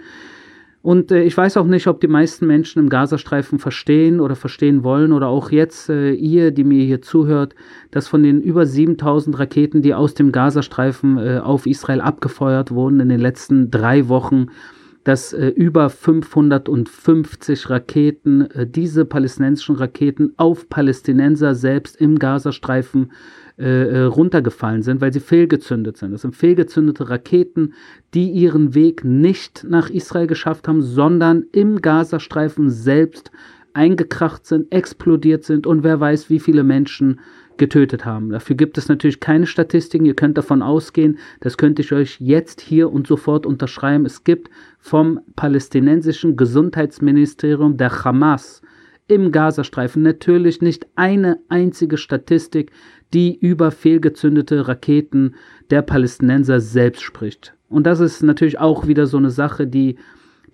Und 0.86 1.10
äh, 1.10 1.24
ich 1.24 1.36
weiß 1.36 1.56
auch 1.56 1.66
nicht, 1.66 1.88
ob 1.88 2.00
die 2.00 2.06
meisten 2.06 2.46
Menschen 2.46 2.78
im 2.78 2.88
Gazastreifen 2.88 3.58
verstehen 3.58 4.20
oder 4.20 4.36
verstehen 4.36 4.84
wollen 4.84 5.10
oder 5.10 5.26
auch 5.26 5.50
jetzt 5.50 5.88
äh, 5.88 6.12
ihr, 6.12 6.52
die 6.52 6.62
mir 6.62 6.84
hier 6.84 7.02
zuhört, 7.02 7.56
dass 7.90 8.06
von 8.06 8.22
den 8.22 8.40
über 8.40 8.66
7000 8.66 9.36
Raketen, 9.36 9.82
die 9.82 9.94
aus 9.94 10.14
dem 10.14 10.30
Gazastreifen 10.30 11.18
äh, 11.18 11.38
auf 11.38 11.66
Israel 11.66 12.00
abgefeuert 12.00 12.70
wurden 12.70 13.00
in 13.00 13.08
den 13.08 13.18
letzten 13.18 13.68
drei 13.68 14.06
Wochen, 14.06 14.46
dass 15.02 15.32
äh, 15.32 15.48
über 15.48 15.90
550 15.90 17.68
Raketen, 17.68 18.48
äh, 18.52 18.64
diese 18.64 19.04
palästinensischen 19.04 19.74
Raketen 19.74 20.34
auf 20.36 20.68
Palästinenser 20.68 21.56
selbst 21.56 21.96
im 21.96 22.16
Gazastreifen 22.16 23.10
äh, 23.10 23.45
äh, 23.56 24.00
runtergefallen 24.00 24.82
sind, 24.82 25.00
weil 25.00 25.12
sie 25.12 25.20
fehlgezündet 25.20 25.96
sind. 25.96 26.12
Das 26.12 26.22
sind 26.22 26.36
fehlgezündete 26.36 27.08
Raketen, 27.08 27.74
die 28.12 28.30
ihren 28.30 28.74
Weg 28.74 29.04
nicht 29.04 29.64
nach 29.68 29.88
Israel 29.88 30.26
geschafft 30.26 30.68
haben, 30.68 30.82
sondern 30.82 31.44
im 31.52 31.80
Gazastreifen 31.80 32.68
selbst 32.68 33.30
eingekracht 33.72 34.46
sind, 34.46 34.72
explodiert 34.72 35.44
sind 35.44 35.66
und 35.66 35.84
wer 35.84 36.00
weiß, 36.00 36.30
wie 36.30 36.40
viele 36.40 36.64
Menschen 36.64 37.20
getötet 37.56 38.04
haben. 38.04 38.30
Dafür 38.30 38.56
gibt 38.56 38.78
es 38.78 38.88
natürlich 38.88 39.20
keine 39.20 39.46
Statistiken. 39.46 40.04
Ihr 40.04 40.14
könnt 40.14 40.36
davon 40.36 40.62
ausgehen, 40.62 41.18
das 41.40 41.56
könnte 41.56 41.82
ich 41.82 41.92
euch 41.92 42.20
jetzt 42.20 42.60
hier 42.60 42.92
und 42.92 43.06
sofort 43.06 43.46
unterschreiben. 43.46 44.04
Es 44.04 44.24
gibt 44.24 44.50
vom 44.78 45.20
palästinensischen 45.36 46.36
Gesundheitsministerium 46.36 47.76
der 47.76 48.04
Hamas 48.04 48.62
im 49.08 49.32
Gazastreifen. 49.32 50.02
Natürlich 50.02 50.60
nicht 50.60 50.86
eine 50.96 51.38
einzige 51.48 51.96
Statistik, 51.96 52.72
die 53.14 53.36
über 53.36 53.70
fehlgezündete 53.70 54.68
Raketen 54.68 55.34
der 55.70 55.82
Palästinenser 55.82 56.60
selbst 56.60 57.02
spricht. 57.02 57.54
Und 57.68 57.84
das 57.84 58.00
ist 58.00 58.22
natürlich 58.22 58.58
auch 58.58 58.86
wieder 58.86 59.06
so 59.06 59.16
eine 59.16 59.30
Sache, 59.30 59.66
die 59.66 59.96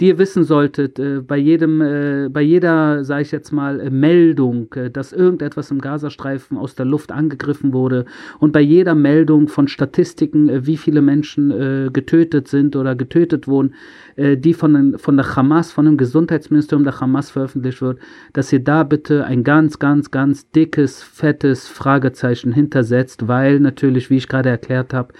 die 0.00 0.08
ihr 0.08 0.18
wissen 0.18 0.44
solltet, 0.44 0.98
äh, 0.98 1.20
bei 1.20 1.36
jedem, 1.36 1.80
äh, 1.80 2.28
bei 2.28 2.42
jeder, 2.42 3.04
sage 3.04 3.22
ich 3.22 3.32
jetzt 3.32 3.52
mal, 3.52 3.80
äh, 3.80 3.90
Meldung, 3.90 4.72
äh, 4.74 4.90
dass 4.90 5.12
irgendetwas 5.12 5.70
im 5.70 5.80
Gazastreifen 5.80 6.56
aus 6.56 6.74
der 6.74 6.86
Luft 6.86 7.12
angegriffen 7.12 7.72
wurde 7.72 8.06
und 8.38 8.52
bei 8.52 8.60
jeder 8.60 8.94
Meldung 8.94 9.48
von 9.48 9.68
Statistiken, 9.68 10.48
äh, 10.48 10.66
wie 10.66 10.76
viele 10.76 11.02
Menschen 11.02 11.50
äh, 11.50 11.90
getötet 11.92 12.48
sind 12.48 12.76
oder 12.76 12.94
getötet 12.94 13.46
wurden, 13.46 13.74
die 14.16 14.52
von, 14.52 14.98
von 14.98 15.16
der 15.16 15.36
Hamas, 15.36 15.72
von 15.72 15.86
dem 15.86 15.96
Gesundheitsministerium 15.96 16.84
der 16.84 17.00
Hamas 17.00 17.30
veröffentlicht 17.30 17.80
wird, 17.80 17.98
dass 18.34 18.52
ihr 18.52 18.62
da 18.62 18.82
bitte 18.82 19.24
ein 19.24 19.42
ganz, 19.42 19.78
ganz, 19.78 20.10
ganz 20.10 20.50
dickes, 20.50 21.02
fettes 21.02 21.66
Fragezeichen 21.66 22.52
hintersetzt, 22.52 23.26
weil 23.26 23.58
natürlich, 23.58 24.10
wie 24.10 24.18
ich 24.18 24.28
gerade 24.28 24.50
erklärt 24.50 24.92
habe, 24.92 25.14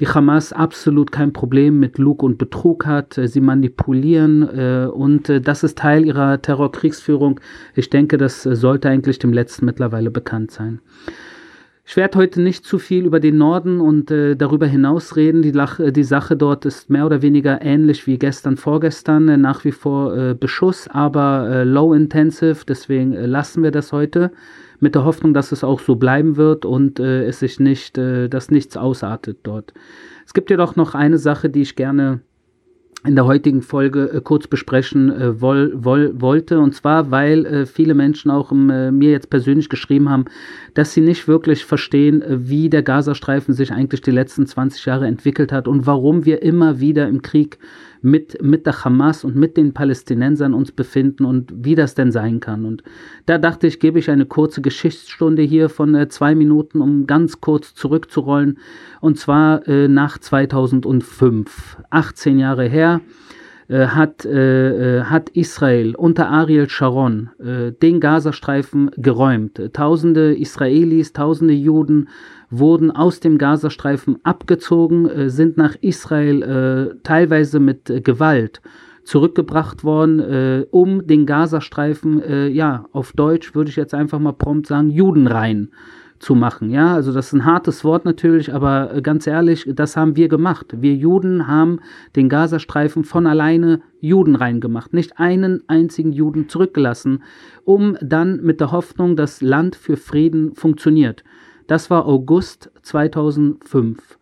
die 0.00 0.08
Hamas 0.08 0.52
absolut 0.52 1.12
kein 1.12 1.32
Problem 1.32 1.78
mit 1.78 1.98
Lug 1.98 2.22
und 2.22 2.38
Betrug 2.38 2.86
hat. 2.86 3.18
Äh, 3.18 3.28
sie 3.28 3.40
manipulieren 3.40 4.42
äh, 4.42 4.86
und 4.86 5.28
äh, 5.28 5.40
das 5.40 5.62
ist 5.62 5.78
Teil 5.78 6.06
ihrer 6.06 6.40
Terrorkriegsführung. 6.40 7.38
Ich 7.74 7.90
denke, 7.90 8.16
das 8.16 8.46
äh, 8.46 8.56
sollte 8.56 8.88
eigentlich 8.88 9.18
dem 9.18 9.32
Letzten 9.32 9.66
mittlerweile 9.66 10.10
bekannt 10.10 10.50
sein. 10.50 10.80
Ich 11.84 11.96
werde 11.96 12.18
heute 12.18 12.40
nicht 12.40 12.64
zu 12.64 12.78
viel 12.78 13.04
über 13.04 13.18
den 13.18 13.36
Norden 13.36 13.80
und 13.80 14.10
äh, 14.10 14.36
darüber 14.36 14.66
hinaus 14.66 15.16
reden. 15.16 15.42
Die, 15.42 15.50
Lach, 15.50 15.80
die, 15.84 16.04
Sache 16.04 16.36
dort 16.36 16.64
ist 16.64 16.88
mehr 16.88 17.04
oder 17.04 17.20
weniger 17.20 17.60
ähnlich 17.62 18.06
wie 18.06 18.16
gestern, 18.16 18.56
vorgestern. 18.56 19.28
Äh, 19.28 19.36
nach 19.36 19.64
wie 19.64 19.72
vor 19.72 20.16
äh, 20.16 20.34
Beschuss, 20.34 20.88
aber 20.88 21.64
low 21.64 21.92
intensive. 21.92 22.64
Deswegen 22.66 23.12
lassen 23.12 23.62
wir 23.62 23.70
das 23.70 23.92
heute 23.92 24.30
mit 24.80 24.94
der 24.94 25.04
Hoffnung, 25.04 25.34
dass 25.34 25.52
es 25.52 25.64
auch 25.64 25.80
so 25.80 25.96
bleiben 25.96 26.36
wird 26.36 26.64
und 26.64 26.98
äh, 26.98 27.24
es 27.24 27.40
sich 27.40 27.60
nicht, 27.60 27.98
äh, 27.98 28.28
dass 28.28 28.50
nichts 28.50 28.76
ausartet 28.76 29.38
dort. 29.42 29.72
Es 30.26 30.34
gibt 30.34 30.50
jedoch 30.50 30.76
noch 30.76 30.94
eine 30.94 31.18
Sache, 31.18 31.50
die 31.50 31.62
ich 31.62 31.76
gerne 31.76 32.20
in 33.04 33.14
der 33.14 33.24
heutigen 33.24 33.62
Folge 33.62 34.10
äh, 34.12 34.20
kurz 34.20 34.46
besprechen 34.46 35.10
äh, 35.10 35.40
woll, 35.40 35.72
woll, 35.74 36.12
wollte. 36.20 36.60
Und 36.60 36.74
zwar, 36.74 37.10
weil 37.10 37.46
äh, 37.46 37.66
viele 37.66 37.94
Menschen 37.94 38.30
auch 38.30 38.52
äh, 38.52 38.90
mir 38.90 39.10
jetzt 39.10 39.30
persönlich 39.30 39.68
geschrieben 39.68 40.10
haben, 40.10 40.26
dass 40.74 40.92
sie 40.92 41.00
nicht 41.00 41.26
wirklich 41.26 41.64
verstehen, 41.64 42.20
äh, 42.20 42.48
wie 42.48 42.68
der 42.68 42.82
Gazastreifen 42.82 43.54
sich 43.54 43.72
eigentlich 43.72 44.02
die 44.02 44.10
letzten 44.10 44.46
20 44.46 44.84
Jahre 44.84 45.06
entwickelt 45.06 45.50
hat 45.50 45.66
und 45.66 45.86
warum 45.86 46.26
wir 46.26 46.42
immer 46.42 46.80
wieder 46.80 47.08
im 47.08 47.22
Krieg 47.22 47.58
mit, 48.02 48.42
mit 48.42 48.66
der 48.66 48.84
Hamas 48.84 49.24
und 49.24 49.36
mit 49.36 49.56
den 49.56 49.72
Palästinensern 49.72 50.54
uns 50.54 50.72
befinden 50.72 51.24
und 51.24 51.52
wie 51.54 51.74
das 51.74 51.94
denn 51.94 52.12
sein 52.12 52.40
kann. 52.40 52.64
Und 52.64 52.82
da 53.26 53.38
dachte 53.38 53.66
ich, 53.66 53.80
gebe 53.80 53.98
ich 53.98 54.10
eine 54.10 54.26
kurze 54.26 54.62
Geschichtsstunde 54.62 55.42
hier 55.42 55.68
von 55.68 55.94
äh, 55.94 56.08
zwei 56.08 56.34
Minuten, 56.34 56.80
um 56.80 57.06
ganz 57.06 57.40
kurz 57.40 57.74
zurückzurollen. 57.74 58.58
Und 59.00 59.18
zwar 59.18 59.66
äh, 59.68 59.88
nach 59.88 60.18
2005, 60.18 61.78
18 61.90 62.38
Jahre 62.38 62.68
her 62.68 63.00
äh, 63.70 63.86
hat, 63.86 64.24
äh, 64.24 64.98
äh, 64.98 65.04
hat 65.04 65.28
Israel 65.30 65.94
unter 65.94 66.28
Ariel 66.28 66.68
Sharon 66.68 67.30
äh, 67.38 67.70
den 67.70 68.00
Gazastreifen 68.00 68.90
geräumt. 68.96 69.60
Tausende 69.72 70.36
Israelis, 70.36 71.12
tausende 71.12 71.54
Juden 71.54 72.08
wurden 72.50 72.90
aus 72.90 73.20
dem 73.20 73.38
Gazastreifen 73.38 74.18
abgezogen, 74.24 75.08
äh, 75.08 75.30
sind 75.30 75.56
nach 75.56 75.76
Israel 75.80 76.42
äh, 76.42 76.94
teilweise 77.02 77.60
mit 77.60 77.88
äh, 77.88 78.00
Gewalt 78.00 78.60
zurückgebracht 79.04 79.82
worden, 79.82 80.20
äh, 80.20 80.66
um 80.70 81.06
den 81.06 81.26
Gazastreifen, 81.26 82.22
äh, 82.22 82.48
ja, 82.48 82.86
auf 82.92 83.12
Deutsch 83.12 83.54
würde 83.54 83.70
ich 83.70 83.76
jetzt 83.76 83.94
einfach 83.94 84.18
mal 84.18 84.32
prompt 84.32 84.66
sagen, 84.66 84.90
Judenrein 84.90 85.70
zu 86.20 86.34
machen. 86.34 86.70
Ja, 86.70 86.94
also 86.94 87.12
das 87.12 87.28
ist 87.28 87.32
ein 87.32 87.46
hartes 87.46 87.82
Wort 87.82 88.04
natürlich, 88.04 88.52
aber 88.52 89.00
ganz 89.00 89.26
ehrlich, 89.26 89.66
das 89.74 89.96
haben 89.96 90.16
wir 90.16 90.28
gemacht. 90.28 90.66
Wir 90.76 90.94
Juden 90.94 91.48
haben 91.48 91.80
den 92.14 92.28
Gazastreifen 92.28 93.04
von 93.04 93.26
alleine 93.26 93.80
Judenrein 94.00 94.60
gemacht, 94.60 94.92
nicht 94.92 95.18
einen 95.18 95.62
einzigen 95.66 96.12
Juden 96.12 96.48
zurückgelassen, 96.48 97.22
um 97.64 97.96
dann 98.02 98.42
mit 98.42 98.60
der 98.60 98.70
Hoffnung, 98.70 99.16
dass 99.16 99.40
Land 99.40 99.76
für 99.76 99.96
Frieden 99.96 100.54
funktioniert. 100.54 101.24
Das 101.70 101.88
war 101.88 102.04
August 102.04 102.72
2005. 102.82 104.18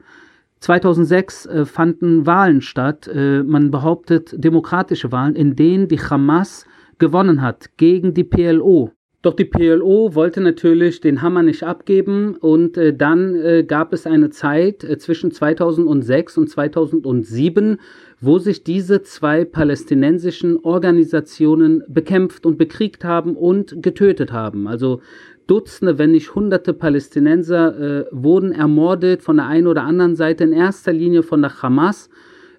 2006 0.61 1.47
äh, 1.47 1.65
fanden 1.65 2.27
Wahlen 2.27 2.61
statt, 2.61 3.09
äh, 3.09 3.43
man 3.43 3.71
behauptet 3.71 4.35
demokratische 4.37 5.13
Wahlen, 5.13 5.35
in 5.35 5.57
denen 5.57 5.89
die 5.89 5.99
Hamas 5.99 6.67
gewonnen 6.99 7.41
hat 7.41 7.79
gegen 7.79 8.13
die 8.13 8.25
PLO. 8.25 8.93
Doch 9.23 9.33
die 9.33 9.47
PLO 9.47 10.15
wollte 10.15 10.43
natürlich 10.43 11.01
den 11.01 11.23
Hammer 11.23 11.43
nicht 11.43 11.63
abgeben 11.63 12.37
und 12.37 12.77
äh, 12.77 12.95
dann 12.95 13.35
äh, 13.35 13.65
gab 13.67 13.95
es 13.95 14.07
eine 14.07 14.29
Zeit 14.29 14.85
äh, 14.85 14.99
zwischen 14.99 15.33
2006 15.33 16.37
und 16.37 16.51
2007, 16.51 17.79
wo 18.21 18.39
sich 18.39 18.63
diese 18.63 19.03
zwei 19.03 19.47
palästinensischen 19.47 20.59
Organisationen 20.59 21.83
bekämpft 21.89 22.45
und 22.45 22.59
bekriegt 22.59 23.05
haben 23.05 23.37
und 23.37 23.83
getötet 23.83 24.33
haben. 24.33 24.69
Also 24.69 25.01
Dutzende, 25.49 25.99
wenn 25.99 26.13
nicht 26.13 26.35
hunderte 26.35 26.73
Palästinenser 26.73 27.79
äh, 27.79 28.05
wurden 28.13 28.53
ermordet 28.53 29.23
von 29.23 29.39
der 29.39 29.47
einen 29.47 29.67
oder 29.67 29.83
anderen 29.83 30.15
Seite, 30.15 30.45
in 30.45 30.53
erster 30.53 30.93
Linie 30.93 31.25
von 31.25 31.43
der 31.43 31.63
Hamas. 31.63 32.11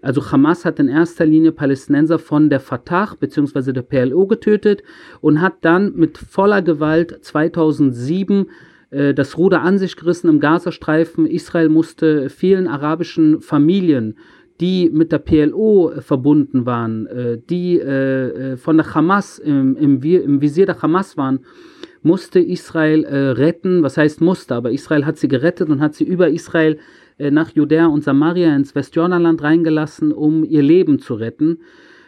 Also 0.02 0.32
Hamas 0.32 0.66
hat 0.66 0.80
in 0.80 0.90
erster 0.90 1.26
Linie 1.26 1.52
Palästinenser 1.52 2.20
von 2.20 2.50
der 2.50 2.60
Fatah 2.60 3.16
bzw. 3.20 3.74
der 3.74 3.84
PLO 3.84 4.28
getötet 4.28 4.84
und 5.22 5.40
hat 5.40 5.58
dann 5.62 5.94
mit 5.96 6.18
voller 6.18 6.62
Gewalt 6.62 7.20
2007 7.22 8.50
äh, 8.90 9.14
das 9.14 9.38
Ruder 9.38 9.62
an 9.62 9.78
sich 9.78 9.96
gerissen 9.96 10.30
im 10.30 10.40
Gazastreifen. 10.40 11.26
Israel 11.26 11.70
musste 11.70 12.30
vielen 12.30 12.68
arabischen 12.68 13.40
Familien 13.40 14.18
die 14.60 14.90
mit 14.90 15.12
der 15.12 15.20
PLO 15.20 15.94
verbunden 16.00 16.66
waren, 16.66 17.08
äh, 17.08 17.38
die 17.50 17.80
äh, 17.80 18.58
von 18.58 18.76
der 18.76 18.94
Hamas 18.94 19.40
im, 19.40 19.78
im 19.78 20.42
Visier 20.42 20.66
der 20.66 20.82
Hamas 20.82 21.16
waren, 21.16 21.40
musste 22.02 22.40
Israel 22.40 23.04
äh, 23.04 23.18
retten. 23.32 23.84
Was 23.84 23.98
heißt 23.98 24.22
musste, 24.22 24.56
aber 24.56 24.72
Israel 24.72 25.06
hat 25.06 25.18
sie 25.18 25.28
gerettet 25.28 25.70
und 25.70 25.82
hat 25.82 25.96
sie 25.96 26.04
über 26.04 26.30
Israel 26.30 26.80
äh, 27.18 27.32
nach 27.32 27.52
Judäa 27.52 27.88
und 27.88 28.04
Samaria 28.04 28.56
ins 28.56 28.76
Westjordanland 28.76 29.42
reingelassen, 29.42 30.12
um 30.12 30.44
ihr 30.44 30.64
Leben 30.64 31.00
zu 31.00 31.16
retten. 31.16 31.60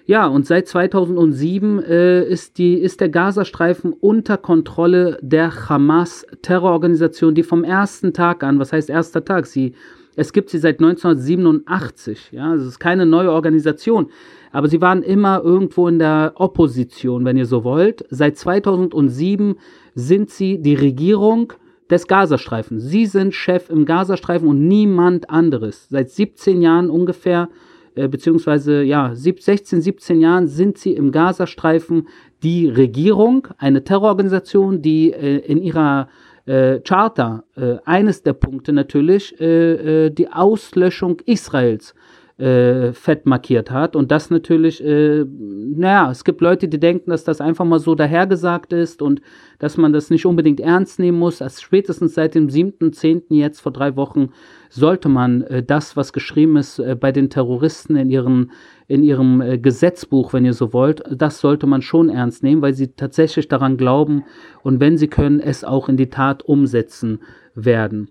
Ja, 0.05 0.27
und 0.27 0.47
seit 0.47 0.67
2007 0.67 1.83
äh, 1.83 2.23
ist, 2.27 2.57
die, 2.57 2.73
ist 2.73 3.01
der 3.01 3.09
Gazastreifen 3.09 3.93
unter 3.93 4.37
Kontrolle 4.37 5.19
der 5.21 5.69
Hamas-Terrororganisation, 5.69 7.35
die 7.35 7.43
vom 7.43 7.63
ersten 7.63 8.11
Tag 8.13 8.43
an, 8.43 8.59
was 8.59 8.73
heißt 8.73 8.89
erster 8.89 9.23
Tag, 9.23 9.45
sie, 9.45 9.73
es 10.15 10.33
gibt 10.33 10.49
sie 10.49 10.57
seit 10.57 10.79
1987, 10.79 12.31
ja, 12.31 12.51
also 12.51 12.63
es 12.63 12.73
ist 12.73 12.79
keine 12.79 13.05
neue 13.05 13.31
Organisation, 13.31 14.09
aber 14.51 14.67
sie 14.67 14.81
waren 14.81 15.03
immer 15.03 15.41
irgendwo 15.43 15.87
in 15.87 15.99
der 15.99 16.33
Opposition, 16.35 17.23
wenn 17.23 17.37
ihr 17.37 17.45
so 17.45 17.63
wollt. 17.63 18.05
Seit 18.09 18.37
2007 18.37 19.55
sind 19.95 20.29
sie 20.29 20.61
die 20.61 20.75
Regierung 20.75 21.53
des 21.89 22.07
Gazastreifens. 22.07 22.83
Sie 22.83 23.05
sind 23.05 23.33
Chef 23.33 23.69
im 23.69 23.85
Gazastreifen 23.85 24.47
und 24.47 24.67
niemand 24.67 25.29
anderes. 25.29 25.87
Seit 25.89 26.09
17 26.09 26.61
Jahren 26.61 26.89
ungefähr, 26.89 27.49
äh, 27.95 28.07
beziehungsweise 28.07 28.83
ja, 28.83 29.13
16, 29.13 29.81
17 29.81 30.21
Jahren 30.21 30.47
sind 30.47 30.77
sie 30.77 30.93
im 30.93 31.11
Gazastreifen 31.11 32.07
die 32.43 32.67
Regierung, 32.67 33.47
eine 33.57 33.83
Terrororganisation, 33.83 34.81
die 34.81 35.11
äh, 35.11 35.37
in 35.39 35.61
ihrer 35.61 36.07
äh, 36.45 36.79
Charta 36.79 37.43
äh, 37.55 37.77
eines 37.85 38.23
der 38.23 38.33
Punkte 38.33 38.73
natürlich 38.73 39.39
äh, 39.39 40.05
äh, 40.05 40.09
die 40.09 40.31
Auslöschung 40.31 41.19
Israels 41.25 41.93
äh, 42.41 42.93
fett 42.93 43.27
markiert 43.27 43.69
hat. 43.69 43.95
Und 43.95 44.11
das 44.11 44.31
natürlich, 44.31 44.83
äh, 44.83 45.23
naja, 45.25 46.09
es 46.09 46.23
gibt 46.23 46.41
Leute, 46.41 46.67
die 46.67 46.79
denken, 46.79 47.11
dass 47.11 47.23
das 47.23 47.39
einfach 47.39 47.65
mal 47.65 47.77
so 47.77 47.93
dahergesagt 47.93 48.73
ist 48.73 49.03
und 49.03 49.21
dass 49.59 49.77
man 49.77 49.93
das 49.93 50.09
nicht 50.09 50.25
unbedingt 50.25 50.59
ernst 50.59 50.97
nehmen 50.97 51.19
muss. 51.19 51.41
Also 51.41 51.61
spätestens 51.61 52.15
seit 52.15 52.33
dem 52.33 52.47
7.10. 52.47 53.35
jetzt 53.35 53.61
vor 53.61 53.71
drei 53.71 53.95
Wochen 53.95 54.29
sollte 54.69 55.07
man 55.07 55.43
äh, 55.43 55.61
das, 55.61 55.95
was 55.95 56.13
geschrieben 56.13 56.57
ist 56.57 56.79
äh, 56.79 56.95
bei 56.99 57.11
den 57.11 57.29
Terroristen 57.29 57.95
in, 57.95 58.09
ihren, 58.09 58.51
in 58.91 59.03
ihrem 59.03 59.39
äh, 59.39 59.57
Gesetzbuch, 59.57 60.33
wenn 60.33 60.43
ihr 60.43 60.53
so 60.53 60.73
wollt, 60.73 61.01
das 61.09 61.39
sollte 61.39 61.65
man 61.65 61.81
schon 61.81 62.09
ernst 62.09 62.43
nehmen, 62.43 62.61
weil 62.61 62.73
sie 62.73 62.89
tatsächlich 62.89 63.47
daran 63.47 63.77
glauben 63.77 64.25
und 64.63 64.81
wenn 64.81 64.97
sie 64.97 65.07
können, 65.07 65.39
es 65.39 65.63
auch 65.63 65.87
in 65.87 65.95
die 65.95 66.09
Tat 66.09 66.43
umsetzen 66.43 67.21
werden. 67.55 68.09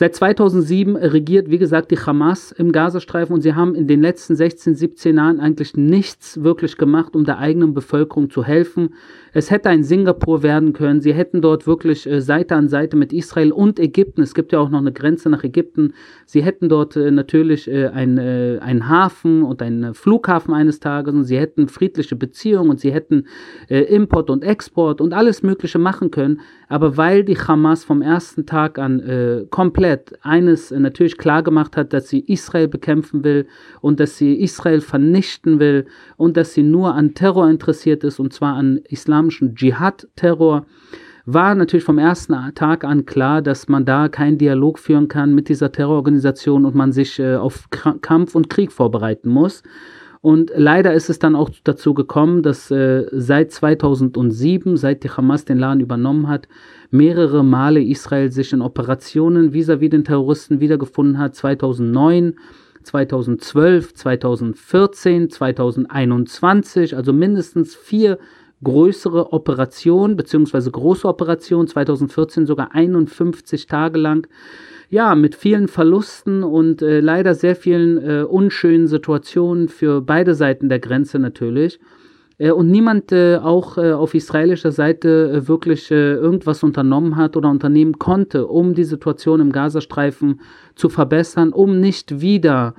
Seit 0.00 0.14
2007 0.14 0.96
regiert, 0.96 1.50
wie 1.50 1.58
gesagt, 1.58 1.90
die 1.90 1.98
Hamas 1.98 2.52
im 2.52 2.72
Gazastreifen 2.72 3.34
und 3.34 3.42
sie 3.42 3.52
haben 3.54 3.74
in 3.74 3.86
den 3.86 4.00
letzten 4.00 4.34
16, 4.34 4.74
17 4.74 5.14
Jahren 5.18 5.40
eigentlich 5.40 5.76
nichts 5.76 6.42
wirklich 6.42 6.78
gemacht, 6.78 7.14
um 7.14 7.26
der 7.26 7.36
eigenen 7.36 7.74
Bevölkerung 7.74 8.30
zu 8.30 8.42
helfen. 8.42 8.94
Es 9.34 9.50
hätte 9.50 9.68
ein 9.68 9.84
Singapur 9.84 10.42
werden 10.42 10.72
können. 10.72 11.02
Sie 11.02 11.12
hätten 11.12 11.42
dort 11.42 11.66
wirklich 11.66 12.06
äh, 12.06 12.22
Seite 12.22 12.56
an 12.56 12.68
Seite 12.68 12.96
mit 12.96 13.12
Israel 13.12 13.52
und 13.52 13.78
Ägypten, 13.78 14.22
es 14.22 14.32
gibt 14.32 14.52
ja 14.52 14.58
auch 14.58 14.70
noch 14.70 14.78
eine 14.78 14.90
Grenze 14.90 15.28
nach 15.28 15.44
Ägypten, 15.44 15.92
sie 16.24 16.42
hätten 16.42 16.70
dort 16.70 16.96
äh, 16.96 17.10
natürlich 17.10 17.70
äh, 17.70 17.88
ein, 17.88 18.16
äh, 18.16 18.58
einen 18.62 18.88
Hafen 18.88 19.42
und 19.42 19.60
einen 19.60 19.92
Flughafen 19.92 20.54
eines 20.54 20.80
Tages 20.80 21.12
und 21.12 21.24
sie 21.24 21.38
hätten 21.38 21.68
friedliche 21.68 22.16
Beziehungen 22.16 22.70
und 22.70 22.80
sie 22.80 22.90
hätten 22.90 23.26
Import 23.68 24.30
und 24.30 24.44
Export 24.44 25.02
und 25.02 25.12
alles 25.12 25.42
Mögliche 25.42 25.78
machen 25.78 26.10
können. 26.10 26.40
Aber 26.70 26.96
weil 26.96 27.24
die 27.24 27.36
Hamas 27.36 27.84
vom 27.84 28.00
ersten 28.00 28.46
Tag 28.46 28.78
an 28.78 29.00
äh, 29.00 29.44
komplett 29.90 30.18
eines 30.24 30.70
natürlich 30.70 31.18
klar 31.18 31.42
gemacht 31.42 31.76
hat, 31.76 31.92
dass 31.92 32.08
sie 32.08 32.20
Israel 32.20 32.68
bekämpfen 32.68 33.24
will 33.24 33.46
und 33.80 33.98
dass 33.98 34.16
sie 34.16 34.34
Israel 34.40 34.80
vernichten 34.80 35.58
will 35.58 35.86
und 36.16 36.36
dass 36.36 36.54
sie 36.54 36.62
nur 36.62 36.94
an 36.94 37.14
Terror 37.14 37.48
interessiert 37.48 38.04
ist 38.04 38.20
und 38.20 38.32
zwar 38.32 38.54
an 38.54 38.80
islamischen 38.88 39.54
Dschihad-Terror, 39.54 40.66
war 41.26 41.54
natürlich 41.54 41.84
vom 41.84 41.98
ersten 41.98 42.34
Tag 42.54 42.84
an 42.84 43.04
klar, 43.04 43.42
dass 43.42 43.68
man 43.68 43.84
da 43.84 44.08
keinen 44.08 44.38
Dialog 44.38 44.78
führen 44.78 45.08
kann 45.08 45.34
mit 45.34 45.48
dieser 45.48 45.70
Terrororganisation 45.70 46.64
und 46.64 46.74
man 46.74 46.92
sich 46.92 47.18
äh, 47.18 47.36
auf 47.36 47.68
Kampf 47.70 48.34
und 48.34 48.48
Krieg 48.48 48.72
vorbereiten 48.72 49.28
muss. 49.28 49.62
Und 50.22 50.52
leider 50.54 50.92
ist 50.92 51.08
es 51.08 51.18
dann 51.18 51.34
auch 51.34 51.48
dazu 51.64 51.94
gekommen, 51.94 52.42
dass 52.42 52.70
äh, 52.70 53.06
seit 53.10 53.52
2007, 53.52 54.76
seit 54.76 55.02
die 55.02 55.08
Hamas 55.08 55.46
den 55.46 55.58
Laden 55.58 55.80
übernommen 55.80 56.28
hat, 56.28 56.46
mehrere 56.90 57.42
Male 57.42 57.82
Israel 57.82 58.30
sich 58.30 58.52
in 58.52 58.60
Operationen 58.60 59.52
vis-à-vis 59.52 59.88
-vis 59.88 59.90
den 59.90 60.04
Terroristen 60.04 60.60
wiedergefunden 60.60 61.16
hat. 61.18 61.34
2009, 61.36 62.34
2012, 62.82 63.94
2014, 63.94 65.30
2021, 65.30 66.96
also 66.96 67.14
mindestens 67.14 67.74
vier 67.74 68.18
größere 68.62 69.32
Operationen, 69.32 70.16
beziehungsweise 70.16 70.70
große 70.70 71.06
Operationen, 71.08 71.68
2014 71.68 72.46
sogar 72.46 72.74
51 72.74 73.66
Tage 73.66 73.98
lang 73.98 74.26
ja, 74.90 75.14
mit 75.14 75.36
vielen 75.36 75.68
Verlusten 75.68 76.42
und 76.42 76.82
äh, 76.82 76.98
leider 76.98 77.34
sehr 77.34 77.54
vielen 77.54 77.98
äh, 77.98 78.22
unschönen 78.24 78.88
Situationen 78.88 79.68
für 79.68 80.00
beide 80.00 80.34
Seiten 80.34 80.68
der 80.68 80.80
Grenze 80.80 81.20
natürlich. 81.20 81.78
Äh, 82.40 82.50
und 82.50 82.70
niemand 82.70 83.12
äh, 83.12 83.36
auch 83.36 83.78
äh, 83.78 83.92
auf 83.92 84.14
israelischer 84.14 84.72
Seite 84.72 85.30
äh, 85.30 85.48
wirklich 85.48 85.90
irgendwas 85.92 86.64
unternommen 86.64 87.16
hat 87.16 87.36
oder 87.36 87.50
unternehmen 87.50 87.98
konnte, 87.98 88.46
um 88.46 88.74
die 88.74 88.84
Situation 88.84 89.40
im 89.40 89.52
Gazastreifen 89.52 90.40
zu 90.74 90.88
verbessern, 90.88 91.52
um 91.52 91.80
nicht 91.80 92.20
wieder 92.20 92.74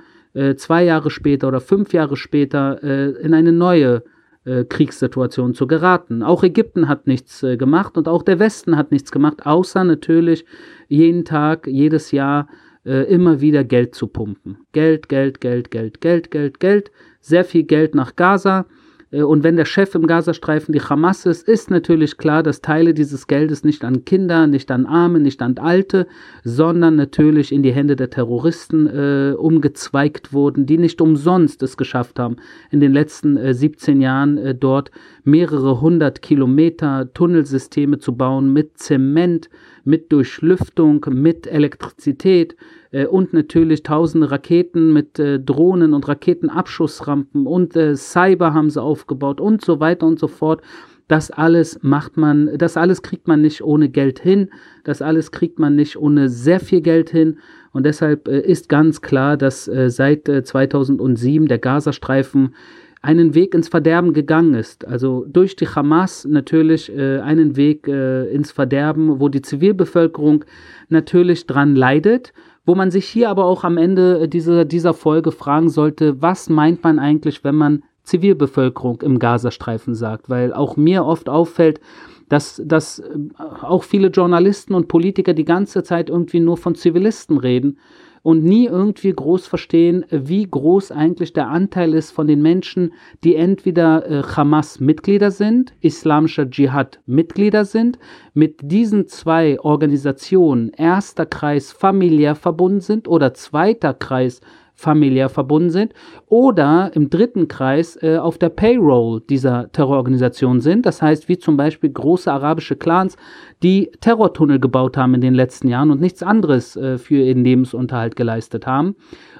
zwei 0.55 0.85
Jahre 0.85 1.09
später 1.09 1.49
oder 1.49 1.59
fünf 1.59 1.91
Jahre 1.91 2.15
später 2.15 2.81
in 2.81 3.33
eine 3.33 3.51
neue 3.51 4.03
äh, 4.45 4.63
Kriegssituation 4.63 5.53
zu 5.53 5.67
geraten. 5.67 6.23
Auch 6.23 6.43
Ägypten 6.43 6.87
hat 6.87 7.07
nichts 7.07 7.43
äh, 7.43 7.57
gemacht 7.57 7.97
und 7.97 8.07
auch 8.07 8.23
der 8.23 8.39
Westen 8.39 8.77
hat 8.77 8.91
nichts 8.91 9.11
gemacht, 9.11 9.45
außer 9.45 9.83
natürlich 9.83 10.45
jeden 10.87 11.25
Tag, 11.25 11.67
jedes 11.67 12.11
Jahr 12.11 12.47
äh, 12.85 13.03
immer 13.11 13.41
wieder 13.41 13.63
Geld 13.63 13.93
zu 13.95 14.07
pumpen. 14.07 14.57
Geld, 14.71 15.09
Geld, 15.09 15.41
Geld, 15.41 15.71
Geld, 15.71 16.01
Geld, 16.01 16.31
Geld, 16.31 16.59
Geld, 16.59 16.91
sehr 17.19 17.45
viel 17.45 17.63
Geld 17.63 17.95
nach 17.95 18.15
Gaza 18.15 18.65
und 19.11 19.43
wenn 19.43 19.57
der 19.57 19.65
Chef 19.65 19.93
im 19.93 20.07
Gazastreifen 20.07 20.71
die 20.71 20.79
Hamas 20.79 21.25
ist, 21.25 21.47
ist 21.47 21.69
natürlich 21.69 22.17
klar, 22.17 22.43
dass 22.43 22.61
Teile 22.61 22.93
dieses 22.93 23.27
Geldes 23.27 23.65
nicht 23.65 23.83
an 23.83 24.05
Kinder, 24.05 24.47
nicht 24.47 24.71
an 24.71 24.85
Arme, 24.85 25.19
nicht 25.19 25.41
an 25.41 25.57
Alte, 25.57 26.07
sondern 26.45 26.95
natürlich 26.95 27.51
in 27.51 27.61
die 27.61 27.73
Hände 27.73 27.97
der 27.97 28.09
Terroristen 28.09 28.87
äh, 28.87 29.33
umgezweigt 29.37 30.31
wurden, 30.31 30.65
die 30.65 30.77
nicht 30.77 31.01
umsonst 31.01 31.61
es 31.61 31.75
geschafft 31.75 32.19
haben, 32.19 32.37
in 32.69 32.79
den 32.79 32.93
letzten 32.93 33.35
äh, 33.35 33.53
17 33.53 33.99
Jahren 33.99 34.37
äh, 34.37 34.55
dort 34.55 34.91
mehrere 35.25 35.81
hundert 35.81 36.21
Kilometer 36.21 37.13
Tunnelsysteme 37.13 37.99
zu 37.99 38.15
bauen 38.15 38.53
mit 38.53 38.77
Zement, 38.77 39.49
mit 39.83 40.11
Durchlüftung, 40.11 41.05
mit 41.09 41.47
Elektrizität 41.47 42.55
äh, 42.91 43.05
und 43.05 43.33
natürlich 43.33 43.83
tausende 43.83 44.31
Raketen 44.31 44.93
mit 44.93 45.19
äh, 45.19 45.39
Drohnen 45.39 45.93
und 45.93 46.07
Raketenabschussrampen 46.07 47.47
und 47.47 47.75
äh, 47.75 47.95
Cyber 47.95 48.53
haben 48.53 48.69
sie 48.69 48.81
aufgebaut 48.81 49.41
und 49.41 49.63
so 49.63 49.79
weiter 49.79 50.07
und 50.07 50.19
so 50.19 50.27
fort. 50.27 50.61
Das 51.07 51.29
alles 51.29 51.79
macht 51.81 52.15
man, 52.15 52.57
das 52.57 52.77
alles 52.77 53.01
kriegt 53.01 53.27
man 53.27 53.41
nicht 53.41 53.61
ohne 53.61 53.89
Geld 53.89 54.19
hin, 54.19 54.49
das 54.85 55.01
alles 55.01 55.31
kriegt 55.31 55.59
man 55.59 55.75
nicht 55.75 55.97
ohne 55.97 56.29
sehr 56.29 56.61
viel 56.61 56.79
Geld 56.79 57.09
hin. 57.09 57.37
Und 57.73 57.85
deshalb 57.85 58.27
äh, 58.27 58.39
ist 58.39 58.69
ganz 58.69 59.01
klar, 59.01 59.35
dass 59.35 59.67
äh, 59.67 59.89
seit 59.89 60.25
2007 60.25 61.45
äh, 61.45 61.47
der 61.49 61.59
Gazastreifen 61.59 62.55
einen 63.01 63.33
Weg 63.33 63.55
ins 63.55 63.67
Verderben 63.67 64.13
gegangen 64.13 64.53
ist. 64.53 64.87
Also 64.87 65.25
durch 65.27 65.55
die 65.55 65.67
Hamas 65.67 66.25
natürlich 66.25 66.95
äh, 66.95 67.19
einen 67.19 67.55
Weg 67.55 67.87
äh, 67.87 68.31
ins 68.31 68.51
Verderben, 68.51 69.19
wo 69.19 69.27
die 69.27 69.41
Zivilbevölkerung 69.41 70.45
natürlich 70.89 71.47
dran 71.47 71.75
leidet, 71.75 72.31
wo 72.65 72.75
man 72.75 72.91
sich 72.91 73.07
hier 73.07 73.29
aber 73.29 73.45
auch 73.45 73.63
am 73.63 73.77
Ende 73.77 74.27
dieser, 74.27 74.65
dieser 74.65 74.93
Folge 74.93 75.31
fragen 75.31 75.69
sollte, 75.69 76.21
was 76.21 76.49
meint 76.49 76.83
man 76.83 76.99
eigentlich, 76.99 77.43
wenn 77.43 77.55
man 77.55 77.83
Zivilbevölkerung 78.03 79.01
im 79.01 79.17
Gazastreifen 79.17 79.95
sagt? 79.95 80.29
Weil 80.29 80.53
auch 80.53 80.77
mir 80.77 81.03
oft 81.03 81.27
auffällt, 81.27 81.81
dass, 82.29 82.61
dass 82.63 82.99
äh, 82.99 83.17
auch 83.63 83.83
viele 83.83 84.09
Journalisten 84.09 84.75
und 84.75 84.87
Politiker 84.87 85.33
die 85.33 85.45
ganze 85.45 85.81
Zeit 85.81 86.09
irgendwie 86.09 86.39
nur 86.39 86.57
von 86.57 86.75
Zivilisten 86.75 87.39
reden 87.39 87.79
und 88.23 88.43
nie 88.43 88.65
irgendwie 88.65 89.11
groß 89.11 89.47
verstehen, 89.47 90.05
wie 90.09 90.47
groß 90.49 90.91
eigentlich 90.91 91.33
der 91.33 91.47
Anteil 91.47 91.93
ist 91.93 92.11
von 92.11 92.27
den 92.27 92.41
Menschen, 92.41 92.93
die 93.23 93.35
entweder 93.35 94.05
äh, 94.09 94.23
Hamas-Mitglieder 94.23 95.31
sind, 95.31 95.73
islamischer 95.81 96.49
Dschihad-Mitglieder 96.49 97.65
sind, 97.65 97.97
mit 98.33 98.59
diesen 98.63 99.07
zwei 99.07 99.59
Organisationen 99.59 100.69
erster 100.69 101.25
Kreis 101.25 101.71
familiär 101.71 102.35
verbunden 102.35 102.81
sind 102.81 103.07
oder 103.07 103.33
zweiter 103.33 103.93
Kreis 103.93 104.41
familiär 104.81 105.29
verbunden 105.29 105.69
sind 105.69 105.93
oder 106.27 106.91
im 106.95 107.09
dritten 107.09 107.47
Kreis 107.47 107.97
äh, 108.01 108.17
auf 108.17 108.37
der 108.37 108.49
Payroll 108.49 109.21
dieser 109.29 109.71
Terrororganisation 109.71 110.59
sind. 110.59 110.85
Das 110.85 111.01
heißt, 111.01 111.29
wie 111.29 111.37
zum 111.37 111.55
Beispiel 111.55 111.91
große 111.91 112.31
arabische 112.31 112.75
Clans, 112.75 113.15
die 113.63 113.91
Terrortunnel 114.01 114.59
gebaut 114.59 114.97
haben 114.97 115.13
in 115.13 115.21
den 115.21 115.35
letzten 115.35 115.67
Jahren 115.67 115.91
und 115.91 116.01
nichts 116.01 116.23
anderes 116.23 116.75
äh, 116.75 116.97
für 116.97 117.21
ihren 117.21 117.43
Lebensunterhalt 117.43 118.15
geleistet 118.15 118.65
haben 118.65 118.95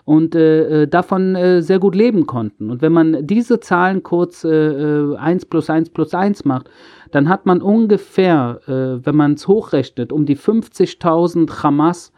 und 0.06 0.36
äh, 0.36 0.84
äh, 0.84 0.88
davon 0.88 1.36
äh, 1.36 1.62
sehr 1.62 1.80
gut 1.80 1.96
leben 1.96 2.28
konnten. 2.28 2.70
Und 2.70 2.82
wenn 2.82 2.94
man 2.94 3.26
diese 3.26 3.60
Zahlen 3.60 4.04
kurz 4.04 4.44
äh, 4.44 5.16
1 5.16 5.44
äh, 5.44 5.48
plus 5.48 5.70
1 5.70 5.90
plus 5.90 6.14
1 6.14 6.46
macht, 6.46 6.70
dann 7.12 7.30
hat 7.30 7.46
man 7.46 7.62
ungefähr, 7.62 8.60
äh, 8.68 9.06
wenn 9.06 9.16
man 9.16 9.34
es 9.34 9.48
hochrechnet, 9.48 10.12
um 10.12 10.26
die 10.26 10.38
50.000 10.38 11.64
Hamas 11.64 12.12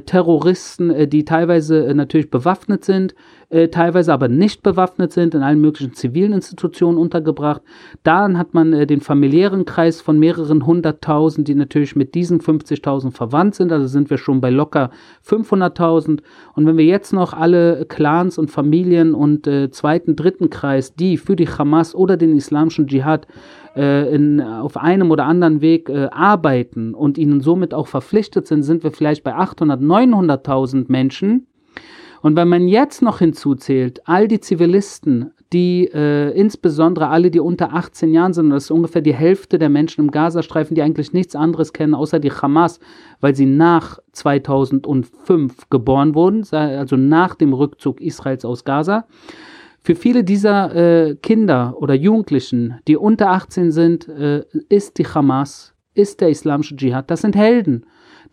Terroristen, 0.00 0.90
äh, 0.90 1.08
die 1.08 1.24
teilweise 1.24 1.86
äh, 1.86 1.94
natürlich 1.94 2.30
bewaffnet 2.30 2.84
sind, 2.84 3.14
äh, 3.54 3.68
teilweise 3.68 4.12
aber 4.12 4.26
nicht 4.26 4.64
bewaffnet 4.64 5.12
sind, 5.12 5.34
in 5.34 5.42
allen 5.42 5.60
möglichen 5.60 5.94
zivilen 5.94 6.32
Institutionen 6.32 6.98
untergebracht. 6.98 7.62
Dann 8.02 8.36
hat 8.36 8.52
man 8.52 8.72
äh, 8.72 8.86
den 8.86 9.00
familiären 9.00 9.64
Kreis 9.64 10.00
von 10.00 10.18
mehreren 10.18 10.66
hunderttausend, 10.66 11.46
die 11.46 11.54
natürlich 11.54 11.94
mit 11.94 12.16
diesen 12.16 12.40
50.000 12.40 13.12
verwandt 13.12 13.54
sind. 13.54 13.70
Also 13.70 13.86
sind 13.86 14.10
wir 14.10 14.18
schon 14.18 14.40
bei 14.40 14.50
locker 14.50 14.90
500.000. 15.24 16.20
Und 16.54 16.66
wenn 16.66 16.76
wir 16.76 16.84
jetzt 16.84 17.12
noch 17.12 17.32
alle 17.32 17.86
Clans 17.86 18.38
und 18.38 18.50
Familien 18.50 19.14
und 19.14 19.46
äh, 19.46 19.70
zweiten, 19.70 20.16
dritten 20.16 20.50
Kreis, 20.50 20.96
die 20.96 21.16
für 21.16 21.36
die 21.36 21.48
Hamas 21.48 21.94
oder 21.94 22.16
den 22.16 22.36
islamischen 22.36 22.88
Dschihad 22.88 23.28
äh, 23.76 24.12
in, 24.12 24.40
auf 24.40 24.76
einem 24.76 25.12
oder 25.12 25.26
anderen 25.26 25.60
Weg 25.60 25.88
äh, 25.88 26.08
arbeiten 26.10 26.92
und 26.92 27.18
ihnen 27.18 27.40
somit 27.40 27.72
auch 27.72 27.86
verpflichtet 27.86 28.48
sind, 28.48 28.64
sind 28.64 28.82
wir 28.82 28.90
vielleicht 28.90 29.22
bei 29.22 29.34
800, 29.34 29.80
900.000 29.80 30.86
Menschen. 30.88 31.46
Und 32.24 32.36
wenn 32.36 32.48
man 32.48 32.68
jetzt 32.68 33.02
noch 33.02 33.18
hinzuzählt, 33.18 34.00
all 34.06 34.28
die 34.28 34.40
Zivilisten, 34.40 35.32
die 35.52 35.90
äh, 35.92 36.30
insbesondere 36.30 37.08
alle, 37.08 37.30
die 37.30 37.38
unter 37.38 37.74
18 37.74 38.14
Jahren 38.14 38.32
sind, 38.32 38.48
das 38.48 38.64
ist 38.64 38.70
ungefähr 38.70 39.02
die 39.02 39.12
Hälfte 39.12 39.58
der 39.58 39.68
Menschen 39.68 40.06
im 40.06 40.10
Gazastreifen, 40.10 40.74
die 40.74 40.80
eigentlich 40.80 41.12
nichts 41.12 41.36
anderes 41.36 41.74
kennen, 41.74 41.92
außer 41.92 42.20
die 42.20 42.32
Hamas, 42.32 42.80
weil 43.20 43.36
sie 43.36 43.44
nach 43.44 43.98
2005 44.12 45.68
geboren 45.68 46.14
wurden, 46.14 46.46
also 46.50 46.96
nach 46.96 47.34
dem 47.34 47.52
Rückzug 47.52 48.00
Israels 48.00 48.46
aus 48.46 48.64
Gaza. 48.64 49.06
Für 49.82 49.94
viele 49.94 50.24
dieser 50.24 50.74
äh, 50.74 51.16
Kinder 51.16 51.74
oder 51.76 51.92
Jugendlichen, 51.92 52.78
die 52.88 52.96
unter 52.96 53.32
18 53.32 53.70
sind, 53.70 54.08
äh, 54.08 54.44
ist 54.70 54.96
die 54.96 55.06
Hamas, 55.06 55.74
ist 55.92 56.22
der 56.22 56.30
islamische 56.30 56.74
Dschihad. 56.74 57.10
Das 57.10 57.20
sind 57.20 57.36
Helden. 57.36 57.84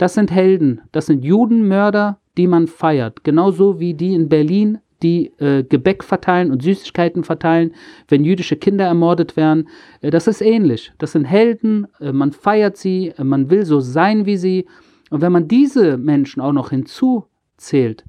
Das 0.01 0.15
sind 0.15 0.31
Helden. 0.31 0.81
Das 0.91 1.05
sind 1.05 1.23
Judenmörder, 1.23 2.17
die 2.35 2.47
man 2.47 2.65
feiert. 2.65 3.23
Genauso 3.23 3.79
wie 3.79 3.93
die 3.93 4.15
in 4.15 4.29
Berlin, 4.29 4.79
die 5.03 5.27
äh, 5.37 5.63
Gebäck 5.63 6.03
verteilen 6.03 6.49
und 6.49 6.63
Süßigkeiten 6.63 7.23
verteilen, 7.23 7.75
wenn 8.07 8.23
jüdische 8.23 8.55
Kinder 8.55 8.85
ermordet 8.85 9.37
werden. 9.37 9.69
Äh, 10.01 10.09
das 10.09 10.25
ist 10.25 10.41
ähnlich. 10.41 10.91
Das 10.97 11.11
sind 11.11 11.25
Helden. 11.25 11.85
Äh, 11.99 12.13
man 12.13 12.31
feiert 12.31 12.77
sie. 12.77 13.13
Äh, 13.15 13.23
man 13.23 13.51
will 13.51 13.63
so 13.63 13.79
sein 13.79 14.25
wie 14.25 14.37
sie. 14.37 14.65
Und 15.11 15.21
wenn 15.21 15.31
man 15.31 15.47
diese 15.47 15.99
Menschen 15.99 16.41
auch 16.41 16.53
noch 16.53 16.71
hinzuzählt, 16.71 18.03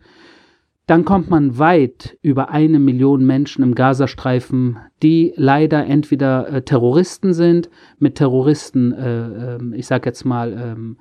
dann 0.87 1.05
kommt 1.05 1.28
man 1.28 1.59
weit 1.59 2.16
über 2.22 2.48
eine 2.48 2.78
Million 2.78 3.26
Menschen 3.26 3.62
im 3.62 3.74
Gazastreifen, 3.74 4.78
die 5.02 5.35
leider 5.37 5.85
entweder 5.85 6.48
äh, 6.48 6.62
Terroristen 6.62 7.35
sind, 7.35 7.68
mit 7.98 8.14
Terroristen, 8.14 8.92
äh, 8.92 9.57
äh, 9.57 9.76
ich 9.76 9.87
sag 9.87 10.07
jetzt 10.07 10.24
mal, 10.24 10.55
ähm, 10.55 10.96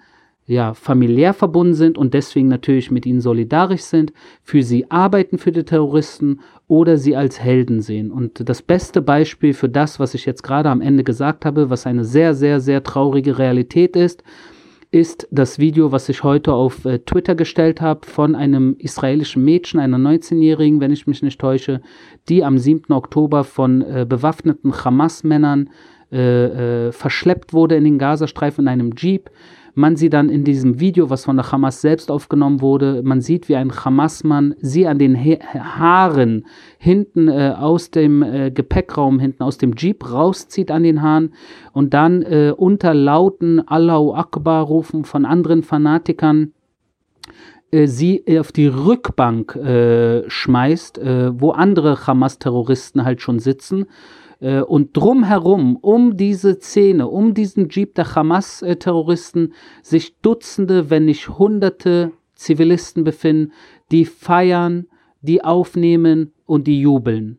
ja, 0.52 0.74
familiär 0.74 1.34
verbunden 1.34 1.74
sind 1.74 1.98
und 1.98 2.14
deswegen 2.14 2.50
natürlich 2.50 2.92
mit 2.92 3.06
ihnen 3.06 3.22
solidarisch 3.22 3.84
sind, 3.84 4.12
für 4.44 4.64
sie 4.64 4.92
arbeiten 4.92 5.38
für 5.38 5.54
die 5.54 5.64
Terroristen 5.64 6.42
oder 6.68 6.98
sie 6.98 7.16
als 7.16 7.40
Helden 7.40 7.82
sehen. 7.82 8.12
Und 8.12 8.50
das 8.50 8.62
beste 8.62 9.02
Beispiel 9.02 9.54
für 9.54 9.70
das, 9.70 9.98
was 9.98 10.14
ich 10.14 10.26
jetzt 10.26 10.44
gerade 10.44 10.70
am 10.70 10.82
Ende 10.82 11.06
gesagt 11.06 11.46
habe, 11.46 11.70
was 11.70 11.88
eine 11.88 12.04
sehr, 12.04 12.34
sehr, 12.34 12.60
sehr 12.60 12.84
traurige 12.84 13.38
Realität 13.38 13.96
ist, 13.96 14.24
ist 14.92 15.26
das 15.32 15.58
Video, 15.58 15.94
was 15.94 16.10
ich 16.10 16.22
heute 16.22 16.52
auf 16.52 16.84
äh, 16.84 17.00
Twitter 17.00 17.36
gestellt 17.36 17.80
habe, 17.80 18.06
von 18.06 18.36
einem 18.36 18.76
israelischen 18.78 19.46
Mädchen, 19.46 19.80
einer 19.80 19.98
19-Jährigen, 19.98 20.82
wenn 20.82 20.92
ich 20.92 21.08
mich 21.08 21.22
nicht 21.22 21.40
täusche, 21.40 21.82
die 22.28 22.44
am 22.44 22.58
7. 22.58 22.92
Oktober 22.94 23.46
von 23.46 23.82
äh, 23.84 24.06
bewaffneten 24.08 24.74
Hamas-Männern 24.74 25.70
äh, 26.12 26.88
äh, 26.88 26.92
verschleppt 26.92 27.54
wurde 27.54 27.78
in 27.78 27.86
den 27.86 27.98
Gazastreifen 27.98 28.66
in 28.66 28.68
einem 28.68 28.92
Jeep 28.98 29.30
man 29.74 29.96
sie 29.96 30.10
dann 30.10 30.30
in 30.30 30.44
diesem 30.44 30.80
Video, 30.80 31.10
was 31.10 31.26
von 31.26 31.38
der 31.38 31.52
Hamas 31.52 31.82
selbst 31.82 32.12
aufgenommen 32.12 32.62
wurde, 32.62 33.02
man 33.04 33.22
sieht, 33.22 33.50
wie 33.50 33.56
ein 33.56 33.72
Hamas-Mann 33.72 34.56
sie 34.60 34.88
an 34.88 35.00
den 35.00 35.18
Haaren 35.18 36.46
hinten 36.78 37.28
äh, 37.28 37.54
aus 37.58 37.92
dem 37.92 38.24
äh, 38.24 38.52
Gepäckraum, 38.52 39.20
hinten 39.20 39.44
aus 39.44 39.58
dem 39.58 39.74
Jeep 39.76 40.12
rauszieht 40.12 40.72
an 40.72 40.84
den 40.84 41.02
Haaren 41.02 41.34
und 41.74 41.94
dann 41.94 42.22
äh, 42.22 42.54
unter 42.56 42.94
lauten 42.94 43.68
Allahu 43.68 44.14
Akbar 44.14 44.66
rufen 44.66 45.06
von 45.06 45.26
anderen 45.26 45.64
Fanatikern 45.64 46.54
äh, 47.72 47.88
sie 47.88 48.24
auf 48.40 48.52
die 48.52 48.68
Rückbank 48.68 49.56
äh, 49.56 50.30
schmeißt, 50.30 50.98
äh, 50.98 51.40
wo 51.40 51.52
andere 51.52 52.06
Hamas-Terroristen 52.06 53.04
halt 53.04 53.22
schon 53.22 53.40
sitzen 53.40 53.86
äh, 54.42 54.62
und 54.62 54.98
drumherum, 54.98 55.78
um 55.78 56.18
diese 56.18 56.60
Szene, 56.60 57.08
um 57.08 57.34
diesen 57.34 57.70
Jeep 57.70 57.96
der 57.96 58.14
Hamas-Terroristen, 58.14 59.54
sich 59.82 60.18
Dutzende, 60.20 60.90
wenn 60.90 61.06
nicht 61.06 61.30
Hunderte 61.30 62.12
Zivilisten 62.34 63.04
befinden, 63.04 63.54
die 63.92 64.06
feiern, 64.06 64.88
die 65.22 65.44
aufnehmen 65.44 66.34
und 66.46 66.68
die 66.68 66.82
jubeln. 66.82 67.38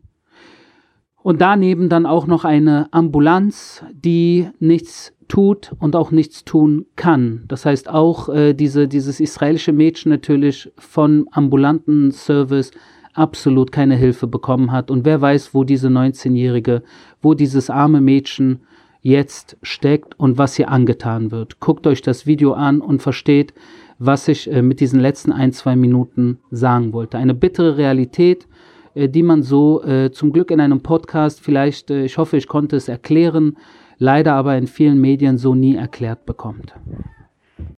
Und 1.23 1.41
daneben 1.41 1.89
dann 1.89 2.07
auch 2.07 2.27
noch 2.27 2.45
eine 2.45 2.93
Ambulanz, 2.93 3.85
die 3.93 4.49
nichts 4.59 5.13
tut 5.29 5.73
und 5.79 5.97
auch 5.97 6.11
nichts 6.11 6.45
tun 6.45 6.87
kann. 6.97 7.45
Das 7.49 7.65
heißt 7.65 7.89
auch 7.89 8.29
äh, 8.29 8.55
diese, 8.55 8.89
dieses 8.89 9.21
israelische 9.21 9.73
Mädchen 9.73 10.11
natürlich 10.11 10.71
von 10.79 11.27
ambulanten 11.31 12.11
Service 12.11 12.73
absolut 13.15 13.73
keine 13.73 13.97
Hilfe 13.97 14.27
bekommen 14.27 14.73
hat. 14.73 14.91
Und 14.91 15.05
wer 15.05 15.21
weiß, 15.21 15.55
wo 15.55 15.65
diese 15.65 15.89
19-Jährige, 15.89 16.83
wo 17.21 17.35
dieses 17.35 17.71
arme 17.71 18.01
Mädchen 18.01 18.61
jetzt 19.03 19.57
steckt 19.63 20.19
und 20.19 20.39
was 20.39 20.59
ihr 20.59 20.71
angetan 20.71 21.31
wird. 21.31 21.61
Guckt 21.61 21.87
euch 21.87 22.03
das 22.03 22.27
Video 22.27 22.53
an 22.53 22.81
und 22.81 23.03
versteht, 23.03 23.53
was 23.99 24.29
ich 24.29 24.51
äh, 24.51 24.63
mit 24.63 24.81
diesen 24.81 25.01
letzten 25.01 25.33
ein, 25.33 25.53
zwei 25.53 25.77
Minuten 25.77 26.39
sagen 26.51 26.93
wollte. 26.93 27.19
Eine 27.19 27.35
bittere 27.35 27.77
Realität, 27.77 28.47
äh, 28.95 29.09
die 29.09 29.23
man 29.23 29.43
so 29.43 29.83
äh, 29.83 30.11
zum 30.13 30.33
Glück 30.33 30.51
in 30.51 30.61
einem 30.61 30.81
Podcast 30.81 31.41
vielleicht, 31.41 31.91
ich 31.91 32.17
hoffe, 32.17 32.37
ich 32.37 32.47
konnte 32.47 32.77
es 32.77 32.89
erklären, 32.89 33.57
leider 33.99 34.35
aber 34.35 34.57
in 34.57 34.67
vielen 34.67 35.01
Medien 35.01 35.37
so 35.37 35.55
nie 35.55 35.77
erklärt 35.77 36.25
bekommt. 36.25 36.73